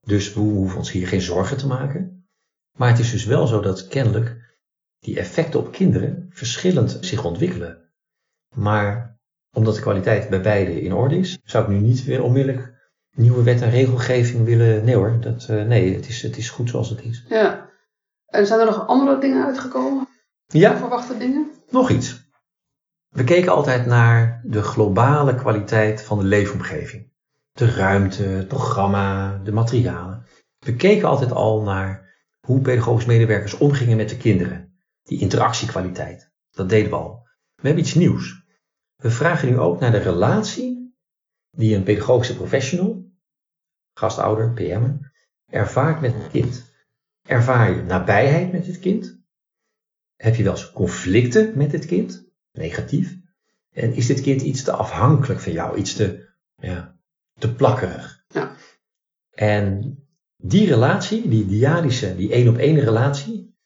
Dus 0.00 0.34
we 0.34 0.40
hoeven 0.40 0.78
ons 0.78 0.90
hier 0.90 1.06
geen 1.06 1.20
zorgen 1.20 1.56
te 1.56 1.66
maken. 1.66 2.28
Maar 2.76 2.88
het 2.88 2.98
is 2.98 3.10
dus 3.10 3.24
wel 3.24 3.46
zo 3.46 3.60
dat 3.60 3.88
kennelijk 3.88 4.56
die 4.98 5.18
effecten 5.18 5.60
op 5.60 5.72
kinderen 5.72 6.26
verschillend 6.30 6.98
zich 7.00 7.24
ontwikkelen. 7.24 7.92
Maar 8.54 9.18
omdat 9.52 9.74
de 9.74 9.80
kwaliteit 9.80 10.28
bij 10.28 10.40
beide 10.40 10.80
in 10.80 10.92
orde 10.92 11.16
is, 11.16 11.38
zou 11.44 11.64
ik 11.64 11.70
nu 11.70 11.78
niet 11.78 12.04
weer 12.04 12.22
onmiddellijk 12.22 12.73
nieuwe 13.14 13.42
wet 13.42 13.62
en 13.62 13.70
regelgeving 13.70 14.44
willen. 14.44 14.84
Nee 14.84 14.94
hoor, 14.94 15.20
dat, 15.20 15.46
eh, 15.48 15.62
nee, 15.62 15.94
het 15.94 16.08
is, 16.08 16.22
het 16.22 16.36
is 16.36 16.50
goed 16.50 16.70
zoals 16.70 16.88
het 16.88 17.02
is. 17.02 17.24
Ja. 17.28 17.70
En 18.26 18.46
zijn 18.46 18.60
er 18.60 18.66
nog 18.66 18.86
andere 18.86 19.18
dingen 19.18 19.44
uitgekomen? 19.44 20.08
Ja, 20.46 20.72
Onverwachte 20.72 21.18
dingen? 21.18 21.50
nog 21.70 21.90
iets. 21.90 22.22
We 23.08 23.24
keken 23.24 23.52
altijd 23.52 23.86
naar 23.86 24.40
de 24.44 24.62
globale 24.62 25.34
kwaliteit 25.34 26.02
van 26.02 26.18
de 26.18 26.24
leefomgeving. 26.24 27.12
De 27.52 27.70
ruimte, 27.70 28.22
het 28.22 28.48
programma, 28.48 29.38
de 29.44 29.52
materialen. 29.52 30.26
We 30.58 30.76
keken 30.76 31.08
altijd 31.08 31.32
al 31.32 31.62
naar 31.62 32.14
hoe 32.40 32.60
pedagogisch 32.60 33.04
medewerkers 33.04 33.54
omgingen 33.54 33.96
met 33.96 34.08
de 34.08 34.16
kinderen. 34.16 34.78
Die 35.02 35.20
interactiekwaliteit. 35.20 36.32
Dat 36.50 36.68
deden 36.68 36.90
we 36.90 36.96
al. 36.96 37.26
We 37.54 37.66
hebben 37.66 37.82
iets 37.82 37.94
nieuws. 37.94 38.42
We 38.96 39.10
vragen 39.10 39.48
nu 39.48 39.58
ook 39.58 39.80
naar 39.80 39.90
de 39.90 39.98
relatie 39.98 40.94
die 41.50 41.76
een 41.76 41.82
pedagogische 41.82 42.36
professional, 42.36 43.03
gastouder, 43.94 44.52
PM, 44.52 44.96
ervaart 45.50 46.00
met 46.00 46.14
een 46.14 46.30
kind. 46.30 46.72
Ervaar 47.22 47.76
je 47.76 47.82
nabijheid 47.82 48.52
met 48.52 48.66
het 48.66 48.78
kind? 48.78 49.22
Heb 50.16 50.34
je 50.34 50.42
wel 50.42 50.52
eens 50.52 50.72
conflicten 50.72 51.52
met 51.56 51.72
het 51.72 51.86
kind? 51.86 52.28
Negatief. 52.52 53.16
En 53.72 53.94
is 53.94 54.06
dit 54.06 54.20
kind 54.20 54.42
iets 54.42 54.62
te 54.62 54.72
afhankelijk 54.72 55.40
van 55.40 55.52
jou? 55.52 55.76
Iets 55.78 55.94
te, 55.94 56.28
ja, 56.56 56.96
te 57.38 57.54
plakkerig? 57.54 58.24
Ja. 58.28 58.56
En 59.30 59.98
die 60.36 60.66
relatie, 60.66 61.28
die 61.28 61.46
diadische, 61.46 62.16
die 62.16 62.32
één 62.32 62.48
op 62.48 62.56
één 62.56 62.80
relatie, 62.80 63.56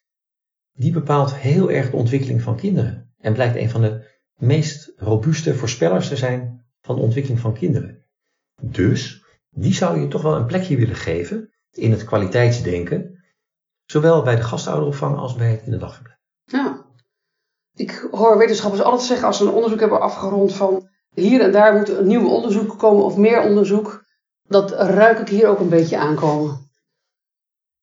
die 0.72 0.92
bepaalt 0.92 1.34
heel 1.34 1.70
erg 1.70 1.90
de 1.90 1.96
ontwikkeling 1.96 2.42
van 2.42 2.56
kinderen. 2.56 3.12
En 3.20 3.32
blijkt 3.32 3.56
een 3.56 3.70
van 3.70 3.80
de 3.80 4.06
meest 4.36 4.92
robuuste 4.96 5.54
voorspellers 5.54 6.08
te 6.08 6.16
zijn 6.16 6.64
van 6.80 6.96
de 6.96 7.02
ontwikkeling 7.02 7.40
van 7.40 7.54
kinderen. 7.54 8.04
Dus, 8.60 9.24
die 9.60 9.74
zou 9.74 10.00
je 10.00 10.08
toch 10.08 10.22
wel 10.22 10.36
een 10.36 10.46
plekje 10.46 10.76
willen 10.76 10.96
geven 10.96 11.50
in 11.72 11.90
het 11.90 12.04
kwaliteitsdenken, 12.04 13.24
zowel 13.84 14.22
bij 14.22 14.36
de 14.36 14.42
gastouderopvang 14.42 15.16
als 15.16 15.34
bij 15.34 15.50
het 15.50 15.62
in 15.64 15.70
de 15.70 15.76
dagverblijf. 15.76 16.18
Ja. 16.44 16.86
Ik 17.74 18.08
hoor 18.10 18.38
wetenschappers 18.38 18.82
altijd 18.82 19.02
zeggen 19.02 19.26
als 19.26 19.36
ze 19.36 19.44
een 19.44 19.52
onderzoek 19.52 19.80
hebben 19.80 20.00
afgerond 20.00 20.54
van 20.54 20.88
hier 21.14 21.40
en 21.40 21.52
daar 21.52 21.76
moet 21.76 21.88
een 21.88 22.06
nieuw 22.06 22.28
onderzoek 22.28 22.78
komen 22.78 23.04
of 23.04 23.16
meer 23.16 23.42
onderzoek. 23.42 24.04
Dat 24.42 24.70
ruik 24.70 25.18
ik 25.18 25.28
hier 25.28 25.48
ook 25.48 25.60
een 25.60 25.68
beetje 25.68 25.98
aankomen. 25.98 26.70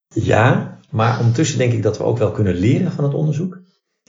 Ja, 0.07 0.79
maar 0.89 1.19
ondertussen 1.19 1.57
denk 1.57 1.73
ik 1.73 1.83
dat 1.83 1.97
we 1.97 2.03
ook 2.03 2.17
wel 2.17 2.31
kunnen 2.31 2.55
leren 2.55 2.91
van 2.91 3.03
het 3.03 3.13
onderzoek. 3.13 3.59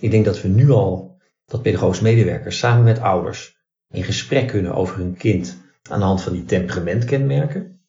Ik 0.01 0.11
denk 0.11 0.25
dat 0.25 0.43
we 0.43 0.49
nu 0.49 0.71
al, 0.71 1.21
dat 1.45 1.63
pedagogisch 1.63 2.01
medewerkers 2.01 2.59
samen 2.59 2.85
met 2.85 3.01
ouders 3.01 3.57
in 3.89 4.03
gesprek 4.03 4.49
kunnen 4.49 4.75
over 4.75 4.97
hun 4.97 5.17
kind 5.17 5.65
aan 5.90 5.99
de 5.99 6.05
hand 6.05 6.22
van 6.22 6.33
die 6.33 6.44
temperamentkenmerken. 6.44 7.81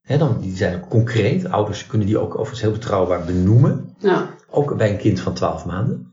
He, 0.00 0.18
dan, 0.18 0.40
die 0.40 0.56
zijn 0.56 0.74
ook 0.74 0.88
concreet. 0.88 1.50
Ouders 1.50 1.86
kunnen 1.86 2.06
die 2.06 2.18
ook 2.18 2.32
overigens 2.32 2.60
heel 2.60 2.70
betrouwbaar 2.70 3.24
benoemen. 3.24 3.94
Ja. 3.98 4.28
Ook 4.50 4.76
bij 4.76 4.90
een 4.90 4.98
kind 4.98 5.20
van 5.20 5.34
12 5.34 5.64
maanden. 5.64 6.12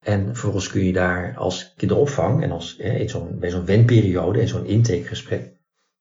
En 0.00 0.24
vervolgens 0.24 0.68
kun 0.68 0.84
je 0.84 0.92
daar 0.92 1.34
als 1.36 1.72
kinderopvang 1.76 2.42
en 2.42 2.50
als, 2.50 2.76
hè, 2.78 2.92
in 2.92 3.08
zo'n, 3.08 3.38
bij 3.38 3.50
zo'n 3.50 3.64
wenperiode 3.64 4.40
en 4.40 4.48
zo'n 4.48 4.66
intakegesprek, 4.66 5.52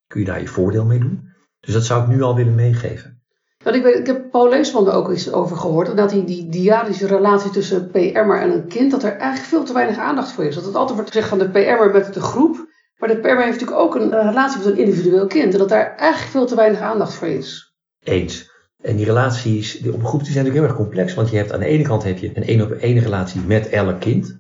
kun 0.07 0.19
je 0.19 0.25
daar 0.25 0.41
je 0.41 0.47
voordeel 0.47 0.85
mee 0.85 0.99
doen. 0.99 1.29
Dus 1.59 1.73
dat 1.73 1.85
zou 1.85 2.01
ik 2.01 2.07
nu 2.07 2.21
al 2.21 2.35
willen 2.35 2.55
meegeven. 2.55 3.21
Want 3.63 3.75
ik, 3.75 3.83
weet, 3.83 3.99
ik 3.99 4.05
heb 4.05 4.31
Paul 4.31 4.49
Leesman 4.49 4.87
er 4.87 4.93
ook 4.93 5.09
eens 5.09 5.31
over 5.31 5.57
gehoord. 5.57 5.97
Dat 5.97 6.09
die, 6.09 6.23
die 6.23 6.49
diadische 6.49 7.07
relatie 7.07 7.51
tussen 7.51 7.87
PM'er 7.91 8.41
en 8.41 8.51
een 8.51 8.67
kind, 8.67 8.91
dat 8.91 9.03
er 9.03 9.11
eigenlijk 9.11 9.49
veel 9.49 9.63
te 9.63 9.73
weinig 9.73 9.97
aandacht 9.97 10.31
voor 10.31 10.43
is. 10.43 10.55
Dat 10.55 10.65
het 10.65 10.75
altijd 10.75 10.95
wordt 10.95 11.11
gezegd 11.11 11.29
van 11.29 11.39
de 11.39 11.49
PM'er 11.49 11.91
met 11.91 12.13
de 12.13 12.21
groep. 12.21 12.66
Maar 12.97 13.10
de 13.10 13.17
PM'er 13.17 13.43
heeft 13.43 13.60
natuurlijk 13.60 13.79
ook 13.79 13.95
een, 13.95 14.13
een 14.13 14.27
relatie 14.27 14.57
met 14.57 14.67
een 14.67 14.77
individueel 14.77 15.27
kind. 15.27 15.53
En 15.53 15.60
dat 15.60 15.69
daar 15.69 15.95
eigenlijk 15.95 16.31
veel 16.31 16.45
te 16.45 16.55
weinig 16.55 16.79
aandacht 16.79 17.13
voor 17.13 17.27
is. 17.27 17.75
Eens. 18.03 18.51
En 18.81 18.95
die 18.95 19.05
relaties 19.05 19.79
die 19.79 19.91
groep 19.91 20.23
die 20.23 20.31
zijn 20.31 20.45
natuurlijk 20.45 20.53
heel 20.53 20.63
erg 20.63 20.75
complex. 20.75 21.13
Want 21.13 21.29
je 21.29 21.38
hebt 21.38 21.51
aan 21.51 21.60
de 21.60 21.65
ene 21.65 21.83
kant 21.83 22.03
heb 22.03 22.17
je 22.17 22.38
een 22.38 22.43
één 22.43 22.62
op 22.62 22.71
één 22.71 22.99
relatie 22.99 23.41
met 23.41 23.69
elk 23.69 23.99
kind. 23.99 24.39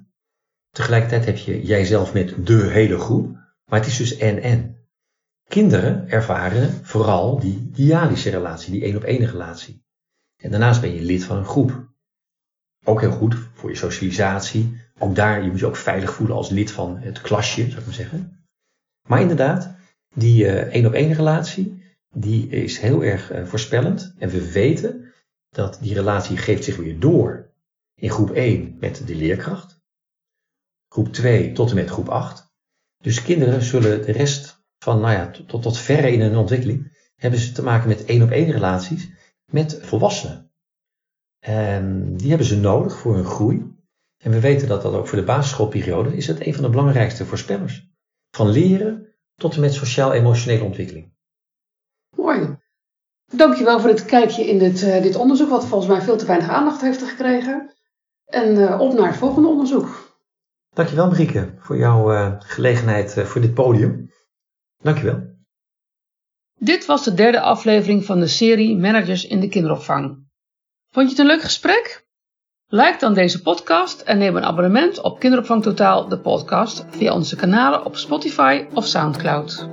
Tegelijkertijd 0.71 1.25
heb 1.25 1.37
je 1.37 1.65
jijzelf 1.65 2.13
met 2.13 2.33
de 2.45 2.63
hele 2.63 2.99
groep. 2.99 3.31
Maar 3.65 3.79
het 3.79 3.87
is 3.87 3.97
dus 3.97 4.17
en-en. 4.17 4.75
Kinderen 5.47 6.09
ervaren 6.09 6.79
vooral 6.83 7.39
die 7.39 7.69
dialische 7.71 8.29
relatie, 8.29 8.71
die 8.71 8.83
één 8.83 8.95
op 8.95 9.03
één 9.03 9.25
relatie. 9.25 9.85
En 10.37 10.51
daarnaast 10.51 10.81
ben 10.81 10.93
je 10.93 11.01
lid 11.01 11.23
van 11.23 11.37
een 11.37 11.45
groep. 11.45 11.87
Ook 12.83 13.01
heel 13.01 13.11
goed 13.11 13.35
voor 13.53 13.69
je 13.69 13.75
socialisatie. 13.75 14.81
Ook 14.97 15.15
daar, 15.15 15.43
je 15.43 15.49
moet 15.49 15.59
je 15.59 15.65
ook 15.65 15.75
veilig 15.75 16.13
voelen 16.13 16.35
als 16.35 16.49
lid 16.49 16.71
van 16.71 16.97
het 16.97 17.21
klasje, 17.21 17.65
zou 17.65 17.79
ik 17.79 17.85
maar 17.85 17.93
zeggen. 17.93 18.36
Maar 19.07 19.21
inderdaad, 19.21 19.75
die 20.13 20.43
uh, 20.43 20.53
één 20.53 20.85
op 20.85 20.93
één 20.93 21.13
relatie, 21.13 21.83
die 22.13 22.47
is 22.47 22.79
heel 22.79 23.03
erg 23.03 23.33
uh, 23.33 23.45
voorspellend. 23.45 24.13
En 24.17 24.29
we 24.29 24.51
weten 24.51 25.13
dat 25.49 25.77
die 25.81 25.93
relatie 25.93 26.37
geeft 26.37 26.63
zich 26.63 26.75
weer 26.75 26.99
door 26.99 27.51
in 27.95 28.09
groep 28.09 28.31
1 28.31 28.77
met 28.79 29.07
de 29.07 29.15
leerkracht. 29.15 29.79
Groep 30.87 31.13
2 31.13 31.51
tot 31.51 31.69
en 31.69 31.75
met 31.75 31.89
groep 31.89 32.09
8. 32.09 32.51
Dus 32.97 33.21
kinderen 33.21 33.61
zullen 33.61 34.05
de 34.05 34.11
rest 34.11 34.65
van, 34.79 34.99
nou 34.99 35.13
ja, 35.13 35.31
tot, 35.47 35.61
tot 35.61 35.77
verre 35.77 36.11
in 36.11 36.21
hun 36.21 36.35
ontwikkeling, 36.35 36.95
hebben 37.15 37.39
ze 37.39 37.51
te 37.51 37.63
maken 37.63 37.87
met 37.87 38.05
één 38.05 38.23
op 38.23 38.29
één 38.29 38.51
relaties 38.51 39.09
met 39.51 39.79
volwassenen. 39.81 40.51
En 41.39 42.15
die 42.17 42.29
hebben 42.29 42.47
ze 42.47 42.57
nodig 42.57 42.97
voor 42.97 43.15
hun 43.15 43.25
groei. 43.25 43.75
En 44.17 44.31
we 44.31 44.39
weten 44.39 44.67
dat 44.67 44.81
dat 44.81 44.93
ook 44.93 45.07
voor 45.07 45.17
de 45.17 45.23
basisschoolperiode 45.23 46.15
is 46.15 46.27
het 46.27 46.45
een 46.45 46.53
van 46.53 46.63
de 46.63 46.69
belangrijkste 46.69 47.25
voorspellers. 47.25 47.89
Van 48.31 48.49
leren 48.49 49.15
tot 49.35 49.55
en 49.55 49.61
met 49.61 49.73
sociaal-emotionele 49.73 50.63
ontwikkeling. 50.63 51.13
Mooi. 52.15 52.57
Dankjewel 53.25 53.79
voor 53.79 53.89
het 53.89 54.05
kijkje 54.05 54.47
in 54.47 54.59
dit, 54.59 54.81
uh, 54.81 55.01
dit 55.01 55.15
onderzoek, 55.15 55.49
wat 55.49 55.65
volgens 55.65 55.91
mij 55.91 56.01
veel 56.01 56.17
te 56.17 56.25
weinig 56.25 56.49
aandacht 56.49 56.81
heeft 56.81 57.03
gekregen. 57.03 57.75
En 58.25 58.55
uh, 58.55 58.79
op 58.79 58.93
naar 58.93 59.07
het 59.07 59.17
volgende 59.17 59.47
onderzoek. 59.47 60.17
Dankjewel 60.69 61.07
Marieke 61.07 61.53
voor 61.59 61.77
jouw 61.77 62.11
uh, 62.11 62.35
gelegenheid 62.39 63.13
voor 63.13 63.41
dit 63.41 63.53
podium. 63.53 64.11
Dankjewel. 64.77 65.35
Dit 66.59 66.85
was 66.85 67.03
de 67.03 67.13
derde 67.13 67.39
aflevering 67.39 68.05
van 68.05 68.19
de 68.19 68.27
serie 68.27 68.77
Managers 68.77 69.25
in 69.25 69.39
de 69.39 69.47
kinderopvang. 69.47 70.25
Vond 70.91 71.05
je 71.05 71.15
het 71.15 71.19
een 71.19 71.35
leuk 71.35 71.43
gesprek? 71.43 72.06
Like 72.69 72.95
dan 72.99 73.13
deze 73.13 73.41
podcast 73.41 74.01
en 74.01 74.17
neem 74.17 74.35
een 74.35 74.43
abonnement 74.43 75.01
op 75.01 75.19
Kinderopvang 75.19 75.63
Totaal, 75.63 76.07
de 76.07 76.17
podcast, 76.17 76.85
via 76.89 77.13
onze 77.13 77.35
kanalen 77.35 77.85
op 77.85 77.95
Spotify 77.95 78.65
of 78.73 78.85
Soundcloud. 78.85 79.67